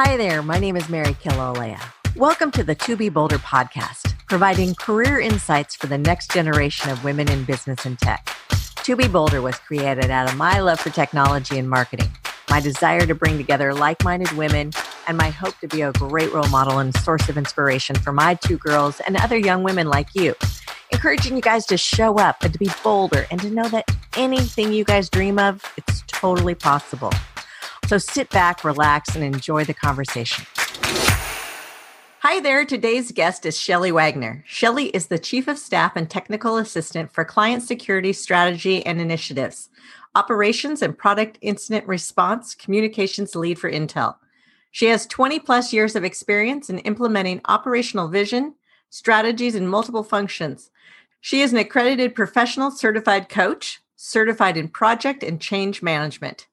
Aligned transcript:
Hi 0.00 0.16
there, 0.16 0.44
my 0.44 0.60
name 0.60 0.76
is 0.76 0.88
Mary 0.88 1.14
Killelea. 1.14 1.80
Welcome 2.14 2.52
to 2.52 2.62
the 2.62 2.76
2B 2.76 3.12
Bolder 3.12 3.38
podcast, 3.38 4.14
providing 4.28 4.76
career 4.76 5.18
insights 5.18 5.74
for 5.74 5.88
the 5.88 5.98
next 5.98 6.30
generation 6.30 6.92
of 6.92 7.02
women 7.02 7.28
in 7.28 7.42
business 7.42 7.84
and 7.84 7.98
tech. 7.98 8.24
2B 8.48 9.10
Bolder 9.10 9.42
was 9.42 9.56
created 9.58 10.08
out 10.08 10.30
of 10.30 10.36
my 10.36 10.60
love 10.60 10.78
for 10.78 10.90
technology 10.90 11.58
and 11.58 11.68
marketing, 11.68 12.08
my 12.48 12.60
desire 12.60 13.06
to 13.06 13.14
bring 13.16 13.38
together 13.38 13.74
like 13.74 14.04
minded 14.04 14.30
women, 14.36 14.70
and 15.08 15.18
my 15.18 15.30
hope 15.30 15.58
to 15.58 15.66
be 15.66 15.82
a 15.82 15.90
great 15.94 16.32
role 16.32 16.46
model 16.46 16.78
and 16.78 16.96
source 16.98 17.28
of 17.28 17.36
inspiration 17.36 17.96
for 17.96 18.12
my 18.12 18.34
two 18.34 18.58
girls 18.58 19.00
and 19.00 19.16
other 19.16 19.36
young 19.36 19.64
women 19.64 19.88
like 19.88 20.14
you. 20.14 20.36
Encouraging 20.92 21.34
you 21.34 21.42
guys 21.42 21.66
to 21.66 21.76
show 21.76 22.20
up 22.20 22.36
and 22.44 22.52
to 22.52 22.58
be 22.60 22.70
bolder 22.84 23.26
and 23.32 23.40
to 23.40 23.50
know 23.50 23.68
that 23.70 23.90
anything 24.16 24.72
you 24.72 24.84
guys 24.84 25.10
dream 25.10 25.40
of, 25.40 25.60
it's 25.76 26.04
totally 26.06 26.54
possible. 26.54 27.10
So 27.88 27.96
sit 27.96 28.28
back, 28.28 28.64
relax, 28.64 29.14
and 29.14 29.24
enjoy 29.24 29.64
the 29.64 29.72
conversation. 29.72 30.44
Hi 32.20 32.38
there. 32.38 32.66
Today's 32.66 33.12
guest 33.12 33.46
is 33.46 33.58
Shelley 33.58 33.90
Wagner. 33.90 34.44
Shelley 34.46 34.88
is 34.88 35.06
the 35.06 35.18
Chief 35.18 35.48
of 35.48 35.58
Staff 35.58 35.96
and 35.96 36.10
Technical 36.10 36.58
Assistant 36.58 37.10
for 37.10 37.24
Client 37.24 37.62
Security 37.62 38.12
Strategy 38.12 38.84
and 38.84 39.00
Initiatives, 39.00 39.70
Operations 40.14 40.82
and 40.82 40.98
Product 40.98 41.38
Incident 41.40 41.86
Response 41.86 42.54
Communications 42.54 43.34
Lead 43.34 43.58
for 43.58 43.72
Intel. 43.72 44.16
She 44.70 44.88
has 44.88 45.06
20 45.06 45.38
plus 45.38 45.72
years 45.72 45.96
of 45.96 46.04
experience 46.04 46.68
in 46.68 46.80
implementing 46.80 47.40
operational 47.46 48.08
vision, 48.08 48.54
strategies, 48.90 49.54
and 49.54 49.66
multiple 49.66 50.04
functions. 50.04 50.70
She 51.22 51.40
is 51.40 51.54
an 51.54 51.58
accredited 51.58 52.14
professional 52.14 52.70
certified 52.70 53.30
coach, 53.30 53.80
certified 53.96 54.58
in 54.58 54.68
project 54.68 55.22
and 55.22 55.40
change 55.40 55.80
management. 55.80 56.48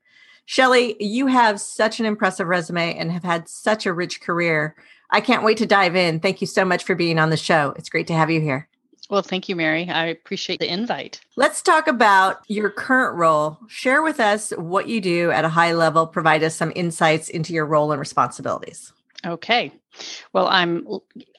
Shelley, 0.45 0.95
you 0.99 1.27
have 1.27 1.59
such 1.59 1.99
an 1.99 2.05
impressive 2.05 2.48
resume 2.48 2.95
and 2.95 3.12
have 3.12 3.23
had 3.23 3.49
such 3.49 3.85
a 3.85 3.94
rich 3.94 4.22
career. 4.22 4.76
I 5.09 5.21
can't 5.21 5.44
wait 5.44 5.58
to 5.58 5.66
dive 5.66 5.95
in. 5.95 6.20
Thank 6.20 6.41
you 6.41 6.48
so 6.48 6.65
much 6.65 6.84
for 6.84 6.96
being 6.96 7.20
on 7.20 7.29
the 7.29 7.37
show. 7.37 7.74
It's 7.77 7.90
great 7.90 8.07
to 8.07 8.13
have 8.13 8.29
you 8.29 8.41
here. 8.41 8.68
Well, 9.10 9.21
thank 9.21 9.48
you, 9.48 9.55
Mary. 9.55 9.87
I 9.87 10.05
appreciate 10.07 10.60
the 10.60 10.71
invite. 10.71 11.21
Let's 11.35 11.62
talk 11.62 11.87
about 11.87 12.41
your 12.48 12.71
current 12.71 13.15
role. 13.18 13.60
Share 13.68 14.02
with 14.02 14.20
us 14.20 14.52
what 14.52 14.87
you 14.87 14.99
do 14.99 15.29
at 15.29 15.46
a 15.46 15.49
high 15.49 15.74
level, 15.74 16.07
provide 16.07 16.43
us 16.43 16.55
some 16.55 16.71
insights 16.76 17.30
into 17.30 17.54
your 17.54 17.65
role 17.65 17.91
and 17.91 17.99
responsibilities. 17.99 18.91
Okay. 19.24 19.71
Well, 20.34 20.48
I'm. 20.48 20.87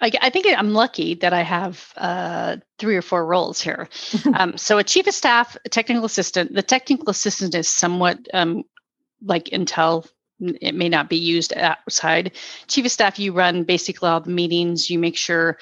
I, 0.01 0.11
I 0.20 0.31
think 0.31 0.47
I'm 0.47 0.73
lucky 0.73 1.15
that 1.17 1.33
I 1.33 1.43
have 1.43 1.93
uh, 1.97 2.57
three 2.79 2.97
or 2.97 3.03
four 3.03 3.27
roles 3.27 3.61
here. 3.61 3.89
um, 4.35 4.57
so, 4.57 4.79
a 4.79 4.85
chief 4.85 5.07
of 5.07 5.15
staff, 5.15 5.57
a 5.65 5.69
technical 5.69 6.05
assistant. 6.05 6.55
The 6.55 6.63
technical 6.63 7.11
assistant 7.11 7.55
is 7.55 7.69
somewhat 7.69 8.19
um, 8.33 8.65
like 9.22 9.47
Intel 9.47 10.06
it 10.41 10.75
may 10.75 10.89
not 10.89 11.09
be 11.09 11.17
used 11.17 11.56
outside. 11.56 12.33
Chief 12.69 12.84
of 12.84 12.92
staff, 12.92 13.19
you 13.19 13.33
run 13.33 13.64
basically 13.64 14.08
all 14.08 14.20
the 14.20 14.31
meetings, 14.31 14.91
you 14.91 14.98
make 14.98 15.17
sure 15.17 15.58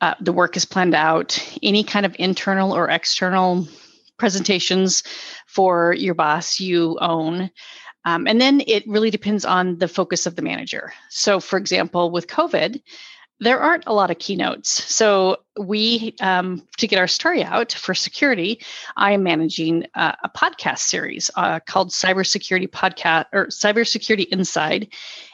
uh, 0.00 0.14
the 0.20 0.32
work 0.32 0.56
is 0.56 0.64
planned 0.64 0.94
out, 0.94 1.38
any 1.62 1.82
kind 1.82 2.04
of 2.04 2.14
internal 2.18 2.72
or 2.72 2.88
external 2.88 3.66
presentations 4.18 5.02
for 5.46 5.94
your 5.94 6.14
boss 6.14 6.60
you 6.60 6.98
own. 7.00 7.50
Um, 8.04 8.26
and 8.26 8.40
then 8.40 8.62
it 8.66 8.86
really 8.86 9.10
depends 9.10 9.44
on 9.44 9.78
the 9.78 9.88
focus 9.88 10.26
of 10.26 10.36
the 10.36 10.42
manager. 10.42 10.92
So, 11.10 11.40
for 11.40 11.58
example, 11.58 12.10
with 12.10 12.26
COVID, 12.28 12.80
there 13.40 13.58
aren't 13.58 13.84
a 13.86 13.92
lot 13.92 14.10
of 14.10 14.18
keynotes. 14.18 14.68
So 14.92 15.38
we, 15.58 16.14
um, 16.20 16.62
to 16.76 16.86
get 16.86 16.98
our 16.98 17.08
story 17.08 17.42
out 17.42 17.72
for 17.72 17.94
security, 17.94 18.60
I 18.96 19.12
am 19.12 19.22
managing 19.22 19.86
uh, 19.94 20.12
a 20.22 20.28
podcast 20.28 20.80
series 20.80 21.30
uh, 21.36 21.60
called 21.60 21.90
Cybersecurity 21.90 22.68
Podcast 22.68 23.26
or 23.32 23.46
Cybersecurity 23.46 24.28
Inside, 24.28 24.88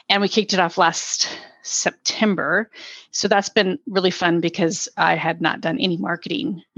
and 0.09 0.21
we 0.21 0.29
kicked 0.29 0.53
it 0.53 0.59
off 0.59 0.77
last 0.77 1.27
September. 1.63 2.71
So 3.11 3.27
that's 3.27 3.49
been 3.49 3.77
really 3.87 4.11
fun 4.11 4.39
because 4.39 4.87
I 4.97 5.15
had 5.15 5.41
not 5.41 5.59
done 5.59 5.77
any 5.79 5.97
marketing. 5.97 6.63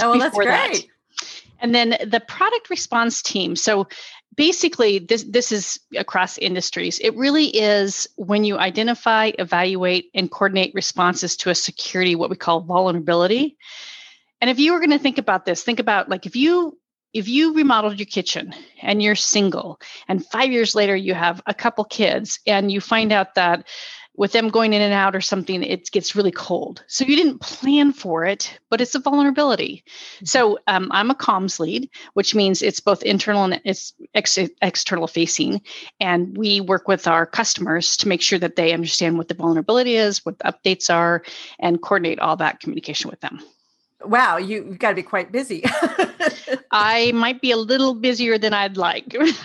oh, 0.00 0.18
that's 0.18 0.36
great. 0.36 0.46
That. 0.46 0.80
And 1.60 1.74
then 1.74 1.96
the 2.06 2.20
product 2.20 2.68
response 2.68 3.22
team. 3.22 3.56
So 3.56 3.88
basically 4.36 4.98
this 4.98 5.24
this 5.24 5.50
is 5.50 5.80
across 5.96 6.38
industries. 6.38 6.98
It 6.98 7.16
really 7.16 7.46
is 7.46 8.06
when 8.16 8.44
you 8.44 8.58
identify 8.58 9.32
evaluate 9.38 10.10
and 10.14 10.30
coordinate 10.30 10.74
responses 10.74 11.36
to 11.38 11.50
a 11.50 11.54
security 11.54 12.14
what 12.14 12.30
we 12.30 12.36
call 12.36 12.60
vulnerability. 12.60 13.56
And 14.40 14.50
if 14.50 14.58
you 14.58 14.72
were 14.72 14.78
going 14.78 14.90
to 14.90 14.98
think 14.98 15.18
about 15.18 15.44
this 15.44 15.62
think 15.62 15.80
about 15.80 16.08
like 16.08 16.26
if 16.26 16.36
you 16.36 16.78
if 17.12 17.28
you 17.28 17.54
remodeled 17.54 17.98
your 17.98 18.06
kitchen 18.06 18.54
and 18.82 19.02
you're 19.02 19.14
single 19.14 19.80
and 20.06 20.24
5 20.26 20.52
years 20.52 20.74
later 20.74 20.94
you 20.94 21.14
have 21.14 21.40
a 21.46 21.54
couple 21.54 21.84
kids 21.84 22.38
and 22.46 22.70
you 22.70 22.80
find 22.80 23.12
out 23.12 23.34
that 23.36 23.66
with 24.16 24.32
them 24.32 24.48
going 24.48 24.72
in 24.72 24.82
and 24.82 24.94
out 24.94 25.14
or 25.14 25.20
something, 25.20 25.62
it 25.62 25.90
gets 25.90 26.16
really 26.16 26.30
cold. 26.30 26.84
So 26.86 27.04
you 27.04 27.16
didn't 27.16 27.40
plan 27.40 27.92
for 27.92 28.24
it, 28.24 28.58
but 28.70 28.80
it's 28.80 28.94
a 28.94 28.98
vulnerability. 28.98 29.84
Mm-hmm. 29.86 30.26
So 30.26 30.58
um, 30.66 30.88
I'm 30.92 31.10
a 31.10 31.14
comms 31.14 31.60
lead, 31.60 31.90
which 32.14 32.34
means 32.34 32.62
it's 32.62 32.80
both 32.80 33.02
internal 33.02 33.44
and 33.44 33.60
it's 33.64 33.94
ex- 34.14 34.38
external 34.62 35.06
facing. 35.06 35.60
And 36.00 36.36
we 36.36 36.60
work 36.60 36.88
with 36.88 37.06
our 37.06 37.26
customers 37.26 37.96
to 37.98 38.08
make 38.08 38.22
sure 38.22 38.38
that 38.38 38.56
they 38.56 38.72
understand 38.72 39.18
what 39.18 39.28
the 39.28 39.34
vulnerability 39.34 39.96
is, 39.96 40.24
what 40.24 40.38
the 40.38 40.44
updates 40.44 40.92
are, 40.92 41.22
and 41.58 41.80
coordinate 41.80 42.18
all 42.18 42.36
that 42.36 42.60
communication 42.60 43.10
with 43.10 43.20
them. 43.20 43.40
Wow, 44.04 44.36
you, 44.36 44.64
have 44.64 44.78
got 44.78 44.90
to 44.90 44.94
be 44.94 45.02
quite 45.02 45.32
busy. 45.32 45.64
I 46.70 47.12
might 47.12 47.40
be 47.40 47.50
a 47.50 47.56
little 47.56 47.94
busier 47.94 48.38
than 48.38 48.52
I'd 48.52 48.76
like. 48.76 49.06
it, 49.14 49.38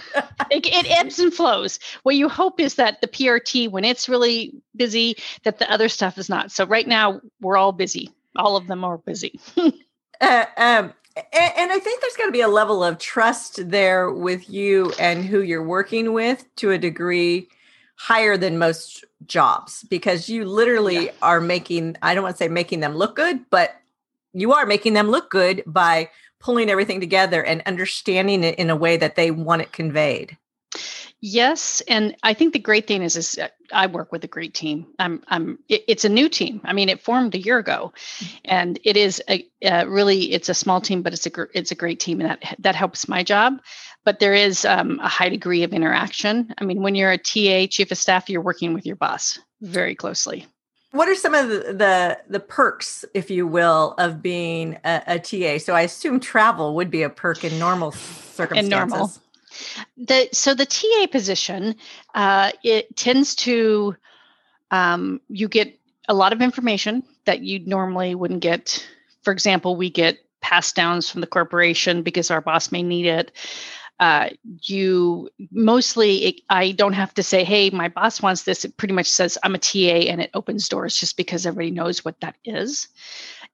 it, 0.51 0.91
ebbs 0.91 1.19
and 1.19 1.33
flows. 1.33 1.79
What 2.03 2.15
you 2.15 2.27
hope 2.27 2.59
is 2.59 2.75
that 2.75 2.99
the 3.01 3.07
PRT, 3.07 3.69
when 3.69 3.85
it's 3.85 4.09
really 4.09 4.53
busy, 4.75 5.17
that 5.43 5.59
the 5.59 5.71
other 5.71 5.87
stuff 5.87 6.17
is 6.17 6.27
not. 6.29 6.51
So 6.51 6.65
right 6.65 6.87
now, 6.87 7.21
we're 7.39 7.57
all 7.57 7.71
busy. 7.71 8.11
All 8.35 8.57
of 8.57 8.67
them 8.67 8.83
are 8.83 8.97
busy. 8.97 9.39
uh, 9.57 10.45
um, 10.57 10.93
and, 11.15 11.53
and 11.57 11.71
I 11.71 11.79
think 11.79 12.01
there's 12.01 12.17
got 12.17 12.25
to 12.25 12.31
be 12.31 12.41
a 12.41 12.47
level 12.47 12.83
of 12.83 12.97
trust 12.97 13.69
there 13.69 14.11
with 14.11 14.49
you 14.49 14.93
and 14.99 15.25
who 15.25 15.41
you're 15.41 15.65
working 15.65 16.13
with 16.13 16.45
to 16.57 16.71
a 16.71 16.77
degree 16.77 17.47
higher 17.95 18.35
than 18.35 18.57
most 18.57 19.05
jobs 19.25 19.83
because 19.83 20.27
you 20.27 20.45
literally 20.45 21.05
yeah. 21.05 21.11
are 21.21 21.39
making, 21.39 21.97
I 22.01 22.15
don't 22.15 22.23
want 22.23 22.35
to 22.35 22.43
say 22.43 22.47
making 22.47 22.79
them 22.79 22.95
look 22.95 23.15
good, 23.15 23.49
but 23.49 23.75
you 24.33 24.53
are 24.53 24.65
making 24.65 24.93
them 24.93 25.09
look 25.09 25.29
good 25.29 25.63
by 25.65 26.09
pulling 26.39 26.69
everything 26.69 26.99
together 26.99 27.43
and 27.43 27.61
understanding 27.65 28.43
it 28.43 28.55
in 28.55 28.69
a 28.69 28.75
way 28.75 28.97
that 28.97 29.15
they 29.15 29.31
want 29.31 29.61
it 29.61 29.71
conveyed. 29.71 30.37
Yes, 31.23 31.83
and 31.87 32.15
I 32.23 32.33
think 32.33 32.53
the 32.53 32.59
great 32.59 32.87
thing 32.87 33.03
is, 33.03 33.15
is 33.15 33.39
I 33.71 33.85
work 33.85 34.11
with 34.11 34.23
a 34.23 34.27
great 34.27 34.55
team. 34.55 34.87
I'm, 34.97 35.23
I'm. 35.27 35.59
It, 35.69 35.83
it's 35.87 36.03
a 36.03 36.09
new 36.09 36.27
team. 36.27 36.61
I 36.63 36.73
mean, 36.73 36.89
it 36.89 36.99
formed 36.99 37.35
a 37.35 37.39
year 37.39 37.59
ago, 37.59 37.93
and 38.43 38.79
it 38.83 38.97
is 38.97 39.21
a 39.29 39.47
uh, 39.63 39.85
really 39.87 40.33
it's 40.33 40.49
a 40.49 40.55
small 40.55 40.81
team, 40.81 41.03
but 41.03 41.13
it's 41.13 41.27
a 41.27 41.31
it's 41.53 41.69
a 41.69 41.75
great 41.75 41.99
team, 41.99 42.21
and 42.21 42.31
that 42.31 42.55
that 42.57 42.75
helps 42.75 43.07
my 43.07 43.21
job. 43.21 43.61
But 44.03 44.17
there 44.17 44.33
is 44.33 44.65
um, 44.65 44.99
a 44.99 45.07
high 45.07 45.29
degree 45.29 45.61
of 45.61 45.73
interaction. 45.73 46.55
I 46.57 46.63
mean, 46.63 46.81
when 46.81 46.95
you're 46.95 47.11
a 47.11 47.19
TA, 47.19 47.67
chief 47.69 47.91
of 47.91 47.99
staff, 47.99 48.27
you're 48.27 48.41
working 48.41 48.73
with 48.73 48.87
your 48.87 48.95
boss 48.95 49.37
very 49.61 49.93
closely 49.93 50.47
what 50.91 51.07
are 51.07 51.15
some 51.15 51.33
of 51.33 51.49
the, 51.49 51.73
the, 51.73 52.19
the 52.27 52.39
perks 52.39 53.05
if 53.13 53.31
you 53.31 53.47
will 53.47 53.93
of 53.97 54.21
being 54.21 54.77
a, 54.83 55.01
a, 55.07 55.19
ta 55.19 55.57
so 55.57 55.73
i 55.73 55.81
assume 55.81 56.19
travel 56.19 56.75
would 56.75 56.91
be 56.91 57.03
a 57.03 57.09
perk 57.09 57.43
in 57.43 57.57
normal 57.57 57.91
circumstances 57.91 58.65
in 58.65 58.69
normal. 58.69 59.11
the 59.97 60.29
so 60.31 60.53
the 60.53 60.65
ta 60.65 61.07
position 61.11 61.75
uh, 62.15 62.51
it 62.63 62.95
tends 62.95 63.35
to 63.35 63.95
um, 64.71 65.19
you 65.27 65.47
get 65.47 65.77
a 66.07 66.13
lot 66.13 66.33
of 66.33 66.41
information 66.41 67.03
that 67.25 67.41
you 67.41 67.59
normally 67.59 68.15
wouldn't 68.15 68.41
get. 68.41 68.85
For 69.23 69.31
example 69.31 69.75
we 69.75 69.89
get 69.89 70.17
pass 70.41 70.71
downs 70.71 71.09
from 71.09 71.21
the 71.21 71.27
corporation 71.27 72.01
because 72.01 72.31
our 72.31 72.41
boss 72.41 72.71
may 72.71 72.81
need 72.81 73.05
it 73.05 73.31
uh, 74.01 74.29
you 74.63 75.29
mostly 75.51 76.25
it, 76.25 76.41
i 76.49 76.71
don't 76.71 76.93
have 76.93 77.13
to 77.13 77.21
say 77.21 77.43
hey 77.43 77.69
my 77.69 77.87
boss 77.87 78.21
wants 78.21 78.43
this. 78.43 78.65
It 78.65 78.75
pretty 78.75 78.95
much 78.95 79.09
says 79.09 79.37
i'm 79.43 79.55
a 79.55 79.59
ta 79.59 80.09
and 80.09 80.19
it 80.19 80.31
opens 80.33 80.67
doors 80.67 80.97
just 80.97 81.15
because 81.15 81.45
everybody 81.45 81.71
knows 81.71 82.03
what 82.03 82.19
that 82.19 82.35
is. 82.43 82.87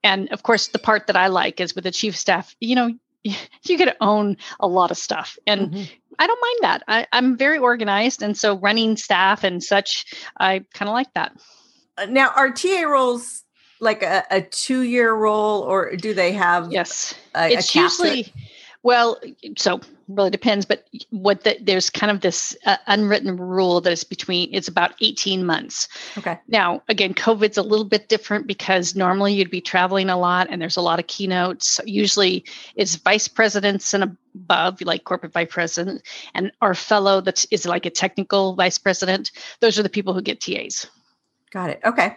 And 0.02 0.30
of 0.32 0.42
course 0.42 0.68
the 0.68 0.78
part 0.78 1.06
that 1.06 1.16
i 1.16 1.26
like 1.26 1.60
is 1.60 1.74
with 1.74 1.84
the 1.84 1.90
chief 1.90 2.16
staff 2.16 2.56
you 2.60 2.74
know 2.74 2.90
you 3.22 3.76
get 3.76 3.84
to 3.84 3.96
own 4.00 4.38
a 4.58 4.66
lot 4.66 4.90
of 4.90 4.96
stuff. 4.96 5.38
And 5.46 5.70
mm-hmm. 5.70 5.84
i 6.18 6.26
don't 6.26 6.40
mind 6.40 6.58
that. 6.62 6.82
I, 6.88 7.06
i'm 7.12 7.36
very 7.36 7.58
organized 7.58 8.22
and 8.22 8.36
so 8.36 8.56
running 8.56 8.96
staff 8.96 9.44
and 9.44 9.62
such 9.62 10.06
i 10.40 10.64
kind 10.72 10.88
of 10.88 10.94
like 10.94 11.12
that. 11.12 11.36
Uh, 11.98 12.06
now 12.06 12.32
are 12.34 12.50
ta 12.50 12.84
roles 12.84 13.44
like 13.80 14.02
a, 14.02 14.24
a 14.30 14.40
two 14.40 14.80
year 14.80 15.14
role 15.14 15.60
or 15.60 15.94
do 15.94 16.14
they 16.14 16.32
have 16.32 16.72
yes. 16.72 17.14
a, 17.34 17.52
it's 17.52 17.76
a 17.76 17.80
usually 17.80 18.32
Well, 18.82 19.20
so 19.56 19.80
really 20.06 20.30
depends, 20.30 20.64
but 20.64 20.88
what 21.10 21.42
the, 21.42 21.58
there's 21.60 21.90
kind 21.90 22.10
of 22.10 22.20
this 22.20 22.56
uh, 22.64 22.76
unwritten 22.86 23.36
rule 23.36 23.80
that 23.80 23.92
is 23.92 24.04
between 24.04 24.48
it's 24.52 24.68
about 24.68 24.92
18 25.00 25.44
months. 25.44 25.88
Okay. 26.16 26.38
Now, 26.46 26.82
again, 26.88 27.12
COVID's 27.12 27.58
a 27.58 27.62
little 27.62 27.84
bit 27.84 28.08
different 28.08 28.46
because 28.46 28.94
normally 28.94 29.34
you'd 29.34 29.50
be 29.50 29.60
traveling 29.60 30.08
a 30.08 30.16
lot 30.16 30.46
and 30.48 30.62
there's 30.62 30.76
a 30.76 30.80
lot 30.80 31.00
of 31.00 31.08
keynotes. 31.08 31.80
Usually 31.84 32.44
it's 32.76 32.94
vice 32.94 33.26
presidents 33.26 33.92
and 33.94 34.16
above, 34.34 34.80
like 34.80 35.04
corporate 35.04 35.32
vice 35.32 35.48
president, 35.50 36.02
and 36.34 36.52
our 36.62 36.74
fellow 36.74 37.20
that 37.20 37.44
is 37.50 37.66
like 37.66 37.84
a 37.84 37.90
technical 37.90 38.54
vice 38.54 38.78
president. 38.78 39.32
Those 39.60 39.78
are 39.78 39.82
the 39.82 39.88
people 39.88 40.14
who 40.14 40.22
get 40.22 40.40
TAs. 40.40 40.86
Got 41.50 41.70
it. 41.70 41.80
Okay. 41.84 42.16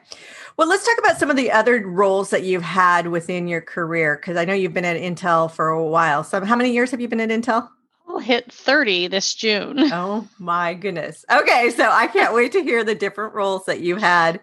Well, 0.58 0.68
let's 0.68 0.86
talk 0.86 0.98
about 1.00 1.18
some 1.18 1.30
of 1.30 1.38
the 1.38 1.52
other 1.52 1.88
roles 1.88 2.30
that 2.32 2.44
you've 2.44 2.64
had 2.64 3.08
within 3.08 3.48
your 3.48 3.62
career 3.62 4.18
because 4.18 4.36
I 4.38 4.46
know 4.46 4.54
you've 4.54 4.74
been 4.74 4.86
at 4.86 4.98
Intel 4.98 5.50
for 5.50 5.70
a 5.70 5.84
while. 5.84 6.24
So, 6.24 6.44
how 6.44 6.56
many 6.56 6.72
years 6.72 6.92
have 6.92 7.00
you 7.00 7.08
been 7.08 7.22
at 7.22 7.30
Intel? 7.30 7.70
I'll 8.08 8.20
hit 8.20 8.52
30 8.52 9.08
this 9.08 9.34
June. 9.34 9.80
Oh 9.94 10.28
my 10.38 10.74
goodness. 10.74 11.24
Okay, 11.32 11.70
so 11.70 11.90
I 11.90 12.08
can't 12.08 12.34
wait 12.34 12.52
to 12.54 12.64
hear 12.64 12.84
the 12.84 12.96
different 12.96 13.34
roles 13.34 13.66
that 13.66 13.80
you 13.80 13.96
had 13.96 14.42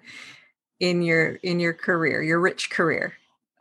in 0.80 1.02
your 1.02 1.34
in 1.42 1.60
your 1.60 1.74
career, 1.74 2.22
your 2.22 2.40
rich 2.40 2.70
career. 2.70 3.12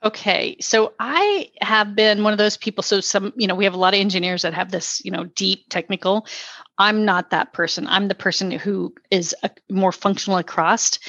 Okay, 0.03 0.56
so 0.62 0.94
I 1.00 1.50
have 1.62 1.95
been 1.95 2.24
one 2.24 2.31
of 2.31 2.38
those 2.38 2.56
people. 2.56 2.83
So 2.83 3.01
some, 3.01 3.33
you 3.35 3.47
know, 3.47 3.56
we 3.56 3.63
have 3.63 3.74
a 3.74 3.77
lot 3.77 3.95
of 3.95 4.00
engineers 4.00 4.44
that 4.44 4.53
have 4.53 4.71
this, 4.71 5.03
you 5.03 5.12
know, 5.12 5.24
deep 5.24 5.65
technical. 5.69 6.27
I'm 6.77 7.06
not 7.06 7.31
that 7.31 7.53
person. 7.53 7.88
I'm 7.88 8.07
the 8.07 8.15
person 8.15 8.51
who 8.51 8.94
is 9.12 9.35
a, 9.44 9.50
more 9.69 9.91
functional 9.91 10.38
across. 10.38 11.00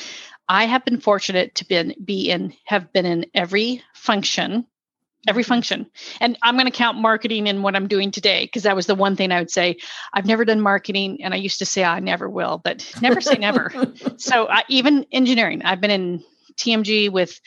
I 0.48 0.64
have 0.64 0.84
been 0.84 1.00
fortunate 1.00 1.54
to 1.56 1.66
been 1.66 1.94
be 2.02 2.30
in 2.30 2.54
have 2.64 2.92
been 2.92 3.04
in 3.04 3.26
every 3.34 3.82
function, 3.92 4.66
every 5.26 5.42
mm-hmm. 5.42 5.48
function. 5.48 5.90
And 6.20 6.38
I'm 6.42 6.54
going 6.54 6.66
to 6.66 6.70
count 6.70 6.98
marketing 6.98 7.46
in 7.46 7.62
what 7.62 7.76
I'm 7.76 7.86
doing 7.86 8.10
today 8.10 8.44
because 8.44 8.62
that 8.62 8.76
was 8.76 8.86
the 8.86 8.94
one 8.94 9.14
thing 9.14 9.30
I 9.30 9.40
would 9.40 9.50
say 9.50 9.76
I've 10.14 10.26
never 10.26 10.44
done 10.44 10.60
marketing 10.60 11.22
and 11.22 11.34
I 11.34 11.36
used 11.36 11.58
to 11.58 11.66
say 11.66 11.84
I 11.84 12.00
never 12.00 12.30
will, 12.30 12.60
but 12.64 12.90
never 13.02 13.20
say 13.20 13.36
never. 13.36 13.70
so 14.16 14.48
I, 14.48 14.64
even 14.68 15.06
engineering, 15.12 15.62
I've 15.64 15.80
been 15.80 15.90
in 15.90 16.24
TMG 16.54 17.10
with 17.10 17.40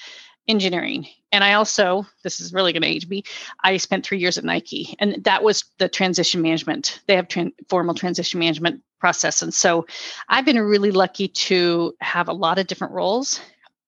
engineering. 0.48 1.08
And 1.32 1.44
I 1.44 1.54
also, 1.54 2.06
this 2.24 2.40
is 2.40 2.54
really 2.54 2.74
going 2.74 2.82
to 2.82 2.88
age 2.88 3.08
me, 3.08 3.24
I 3.64 3.78
spent 3.78 4.06
three 4.06 4.20
years 4.20 4.38
at 4.38 4.44
Nike, 4.44 4.96
and 5.00 5.24
that 5.24 5.44
was 5.44 5.64
the 5.78 5.88
transition 5.88 6.42
management. 6.42 7.00
They 7.08 7.16
have 7.16 7.28
tran- 7.28 7.54
formal 7.70 7.96
transition 7.96 8.40
management 8.40 8.82
process. 9.00 9.42
And 9.42 9.54
so 9.54 9.86
I've 10.30 10.46
been 10.46 10.60
really 10.60 10.92
lucky 10.92 11.28
to 11.28 11.94
have 12.02 12.28
a 12.28 12.34
lot 12.34 12.60
of 12.60 12.68
different 12.68 12.94
roles. 12.94 13.40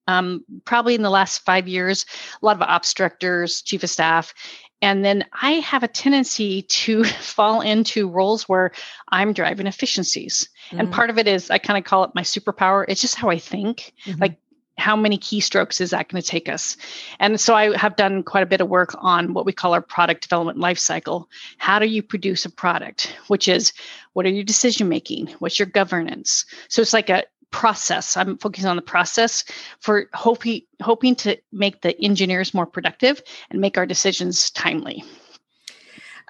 Um, 0.08 0.44
probably 0.66 0.96
in 0.96 1.02
the 1.02 1.10
last 1.10 1.46
five 1.46 1.68
years, 1.68 2.06
a 2.42 2.46
lot 2.46 2.58
of 2.58 2.62
ops 2.62 2.94
directors, 2.94 3.62
chief 3.62 3.84
of 3.84 3.90
staff. 3.90 4.34
And 4.82 5.06
then 5.06 5.24
I 5.42 5.54
have 5.54 5.84
a 5.84 5.88
tendency 5.88 6.64
to 6.64 7.04
fall 7.22 7.62
into 7.62 8.10
roles 8.10 8.50
where 8.50 8.74
I'm 9.10 9.32
driving 9.32 9.66
efficiencies. 9.66 10.50
Mm-hmm. 10.68 10.80
And 10.80 10.92
part 10.92 11.10
of 11.10 11.18
it 11.18 11.26
is 11.26 11.50
I 11.50 11.58
kind 11.58 11.78
of 11.78 11.86
call 11.86 12.04
it 12.04 12.16
my 12.16 12.22
superpower. 12.22 12.84
It's 12.90 13.00
just 13.00 13.16
how 13.16 13.30
I 13.30 13.38
think. 13.38 13.94
Mm-hmm. 14.06 14.22
Like 14.22 14.38
how 14.78 14.96
many 14.96 15.18
keystrokes 15.18 15.80
is 15.80 15.92
that 15.92 16.10
going 16.10 16.22
to 16.22 16.28
take 16.28 16.50
us? 16.50 16.78
And 17.20 17.40
so 17.40 17.54
I 17.56 17.78
have 17.78 17.96
done 17.96 18.24
quite 18.24 18.44
a 18.44 18.48
bit 18.48 18.62
of 18.62 18.70
work 18.70 18.96
on 19.00 19.34
what 19.34 19.46
we 19.46 19.54
call 19.54 19.74
our 19.74 19.82
product 19.82 20.24
development 20.24 20.58
lifecycle. 20.58 21.26
How 21.58 21.80
do 21.80 21.86
you 21.86 22.02
produce 22.02 22.46
a 22.46 22.50
product? 22.50 23.16
Which 23.28 23.48
is 23.48 23.74
what 24.14 24.26
are 24.26 24.30
your 24.30 24.44
decision 24.44 24.90
making? 24.90 25.28
What's 25.40 25.60
your 25.60 25.68
governance? 25.68 26.46
So 26.70 26.82
it's 26.82 26.94
like 26.94 27.10
a 27.10 27.24
process. 27.52 28.18
I'm 28.18 28.38
focusing 28.40 28.68
on 28.68 28.76
the 28.76 28.82
process 28.82 29.46
for 29.80 30.10
hoping 30.14 30.62
hoping 30.82 31.16
to 31.18 31.38
make 31.52 31.82
the 31.82 32.00
engineers 32.04 32.54
more 32.54 32.66
productive 32.66 33.22
and 33.52 33.62
make 33.62 33.78
our 33.78 33.86
decisions 33.86 34.50
timely. 34.50 35.04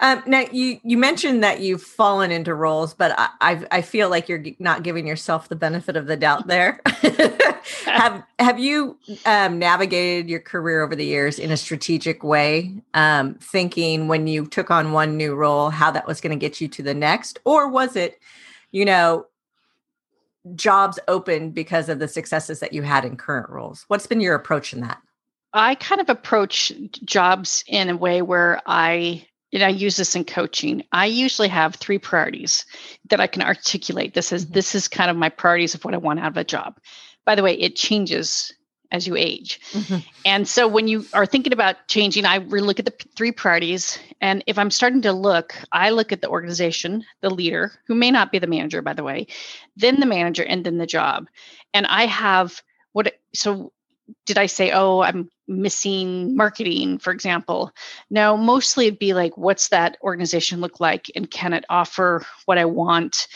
Um, 0.00 0.22
now 0.26 0.44
you 0.52 0.80
you 0.82 0.98
mentioned 0.98 1.42
that 1.44 1.60
you've 1.60 1.82
fallen 1.82 2.30
into 2.30 2.54
roles, 2.54 2.94
but 2.94 3.14
I 3.18 3.28
I, 3.40 3.66
I 3.70 3.82
feel 3.82 4.08
like 4.10 4.28
you're 4.28 4.44
not 4.58 4.82
giving 4.82 5.06
yourself 5.06 5.48
the 5.48 5.56
benefit 5.56 5.96
of 5.96 6.06
the 6.06 6.16
doubt 6.16 6.46
there. 6.48 6.80
have 7.84 8.24
Have 8.38 8.58
you 8.58 8.98
um, 9.26 9.58
navigated 9.58 10.28
your 10.28 10.40
career 10.40 10.82
over 10.82 10.96
the 10.96 11.04
years 11.04 11.38
in 11.38 11.50
a 11.50 11.56
strategic 11.56 12.22
way, 12.24 12.74
um, 12.94 13.34
thinking 13.34 14.08
when 14.08 14.26
you 14.26 14.46
took 14.46 14.70
on 14.70 14.92
one 14.92 15.16
new 15.16 15.34
role 15.34 15.70
how 15.70 15.90
that 15.90 16.06
was 16.06 16.20
going 16.20 16.38
to 16.38 16.40
get 16.40 16.60
you 16.60 16.68
to 16.68 16.82
the 16.82 16.94
next, 16.94 17.38
or 17.44 17.68
was 17.68 17.96
it, 17.96 18.18
you 18.72 18.84
know, 18.84 19.26
jobs 20.54 20.98
open 21.08 21.50
because 21.50 21.88
of 21.88 21.98
the 21.98 22.08
successes 22.08 22.60
that 22.60 22.72
you 22.72 22.82
had 22.82 23.04
in 23.04 23.16
current 23.16 23.48
roles? 23.48 23.84
What's 23.88 24.06
been 24.06 24.20
your 24.20 24.34
approach 24.34 24.72
in 24.72 24.80
that? 24.80 25.00
I 25.52 25.76
kind 25.76 26.00
of 26.00 26.08
approach 26.08 26.72
jobs 27.04 27.64
in 27.68 27.88
a 27.88 27.96
way 27.96 28.22
where 28.22 28.60
I 28.66 29.26
and 29.54 29.62
I 29.62 29.68
use 29.68 29.96
this 29.96 30.16
in 30.16 30.24
coaching. 30.24 30.84
I 30.92 31.06
usually 31.06 31.48
have 31.48 31.76
three 31.76 31.98
priorities 31.98 32.66
that 33.08 33.20
I 33.20 33.26
can 33.26 33.42
articulate. 33.42 34.14
This 34.14 34.32
is 34.32 34.44
mm-hmm. 34.44 34.54
this 34.54 34.74
is 34.74 34.88
kind 34.88 35.10
of 35.10 35.16
my 35.16 35.28
priorities 35.28 35.74
of 35.74 35.84
what 35.84 35.94
I 35.94 35.98
want 35.98 36.20
out 36.20 36.32
of 36.32 36.36
a 36.36 36.44
job. 36.44 36.78
By 37.24 37.34
the 37.34 37.42
way, 37.42 37.54
it 37.54 37.76
changes 37.76 38.52
as 38.90 39.06
you 39.06 39.16
age. 39.16 39.60
Mm-hmm. 39.72 40.06
And 40.24 40.46
so 40.46 40.68
when 40.68 40.88
you 40.88 41.04
are 41.14 41.26
thinking 41.26 41.52
about 41.52 41.88
changing, 41.88 42.24
I 42.26 42.36
really 42.36 42.66
look 42.66 42.78
at 42.78 42.84
the 42.84 42.94
three 43.16 43.32
priorities. 43.32 43.98
And 44.20 44.44
if 44.46 44.58
I'm 44.58 44.70
starting 44.70 45.02
to 45.02 45.12
look, 45.12 45.54
I 45.72 45.90
look 45.90 46.12
at 46.12 46.20
the 46.20 46.28
organization, 46.28 47.04
the 47.20 47.30
leader, 47.30 47.72
who 47.86 47.94
may 47.94 48.10
not 48.10 48.30
be 48.30 48.38
the 48.38 48.46
manager, 48.46 48.82
by 48.82 48.92
the 48.92 49.02
way, 49.02 49.26
then 49.76 50.00
the 50.00 50.06
manager, 50.06 50.44
and 50.44 50.64
then 50.64 50.78
the 50.78 50.86
job. 50.86 51.28
And 51.72 51.86
I 51.86 52.06
have 52.06 52.62
what 52.92 53.14
so 53.34 53.72
did 54.26 54.38
I 54.38 54.46
say, 54.46 54.70
oh, 54.70 55.00
I'm 55.00 55.30
missing 55.46 56.36
marketing, 56.36 56.98
for 56.98 57.12
example? 57.12 57.72
Now, 58.10 58.36
mostly 58.36 58.86
it'd 58.86 58.98
be 58.98 59.14
like, 59.14 59.36
what's 59.36 59.68
that 59.68 59.96
organization 60.02 60.60
look 60.60 60.80
like? 60.80 61.10
And 61.14 61.30
can 61.30 61.52
it 61.52 61.64
offer 61.68 62.24
what 62.46 62.58
I 62.58 62.64
want? 62.64 63.28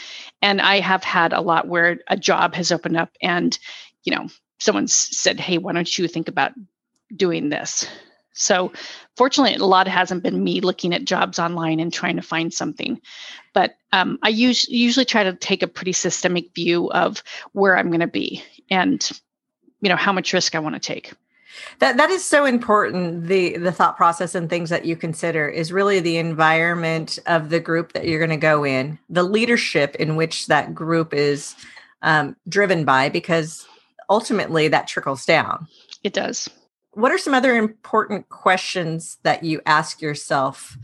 And 0.43 0.61
I 0.61 0.81
have 0.81 1.05
had 1.05 1.33
a 1.33 1.41
lot 1.41 1.69
where 1.69 1.99
a 2.09 2.17
job 2.17 2.55
has 2.55 2.73
opened 2.73 2.97
up 2.97 3.11
and, 3.23 3.59
you 4.05 4.15
know, 4.15 4.29
someone's 4.59 4.95
said, 4.95 5.39
hey, 5.39 5.59
why 5.59 5.73
don't 5.73 5.99
you 5.99 6.09
think 6.09 6.29
about 6.29 6.53
doing 7.15 7.49
this? 7.49 7.87
So, 8.33 8.73
fortunately, 9.17 9.57
a 9.57 9.65
lot 9.65 9.89
hasn't 9.89 10.23
been 10.23 10.45
me 10.45 10.61
looking 10.61 10.95
at 10.95 11.05
jobs 11.05 11.41
online 11.41 11.81
and 11.81 11.93
trying 11.93 12.17
to 12.17 12.23
find 12.23 12.55
something. 12.55 13.01
But 13.53 13.77
um, 13.93 14.21
I 14.23 14.29
use, 14.29 14.69
usually 14.69 15.05
try 15.05 15.25
to 15.25 15.33
take 15.33 15.65
a 15.65 15.67
pretty 15.67 15.93
systemic 15.93 16.55
view 16.55 16.89
of 16.93 17.21
where 17.53 17.77
I'm 17.77 17.89
going 17.89 17.99
to 17.99 18.07
be. 18.07 18.45
And 18.71 19.11
you 19.81 19.89
know 19.89 19.97
how 19.97 20.13
much 20.13 20.33
risk 20.33 20.55
i 20.55 20.59
want 20.59 20.75
to 20.75 20.81
take 20.81 21.13
that 21.79 21.97
that 21.97 22.11
is 22.11 22.25
so 22.25 22.45
important 22.45 23.27
the 23.27 23.57
the 23.57 23.73
thought 23.73 23.97
process 23.97 24.35
and 24.35 24.49
things 24.49 24.71
that 24.71 24.85
you 24.85 24.97
consider 24.97 25.49
is 25.49 25.73
really 25.73 26.01
the 26.01 26.17
environment 26.17 27.19
of 27.27 27.51
the 27.51 27.61
group 27.61 27.93
that 27.93 28.07
you're 28.07 28.19
going 28.19 28.31
to 28.31 28.37
go 28.37 28.65
in 28.65 28.99
the 29.09 29.23
leadership 29.23 29.95
in 29.97 30.17
which 30.17 30.47
that 30.47 30.75
group 30.75 31.13
is 31.15 31.55
um, 32.03 32.37
driven 32.49 32.85
by 32.85 33.09
because 33.09 33.67
ultimately 34.09 34.69
that 34.69 34.87
trickles 34.87 35.25
down. 35.25 35.67
It 36.03 36.13
does. 36.13 36.49
What 36.93 37.13
are 37.13 37.19
some 37.19 37.35
other 37.35 37.55
important 37.55 38.29
questions 38.29 39.19
that 39.23 39.45
you 39.45 39.61
ask 39.67 40.01
yourself 40.01 40.77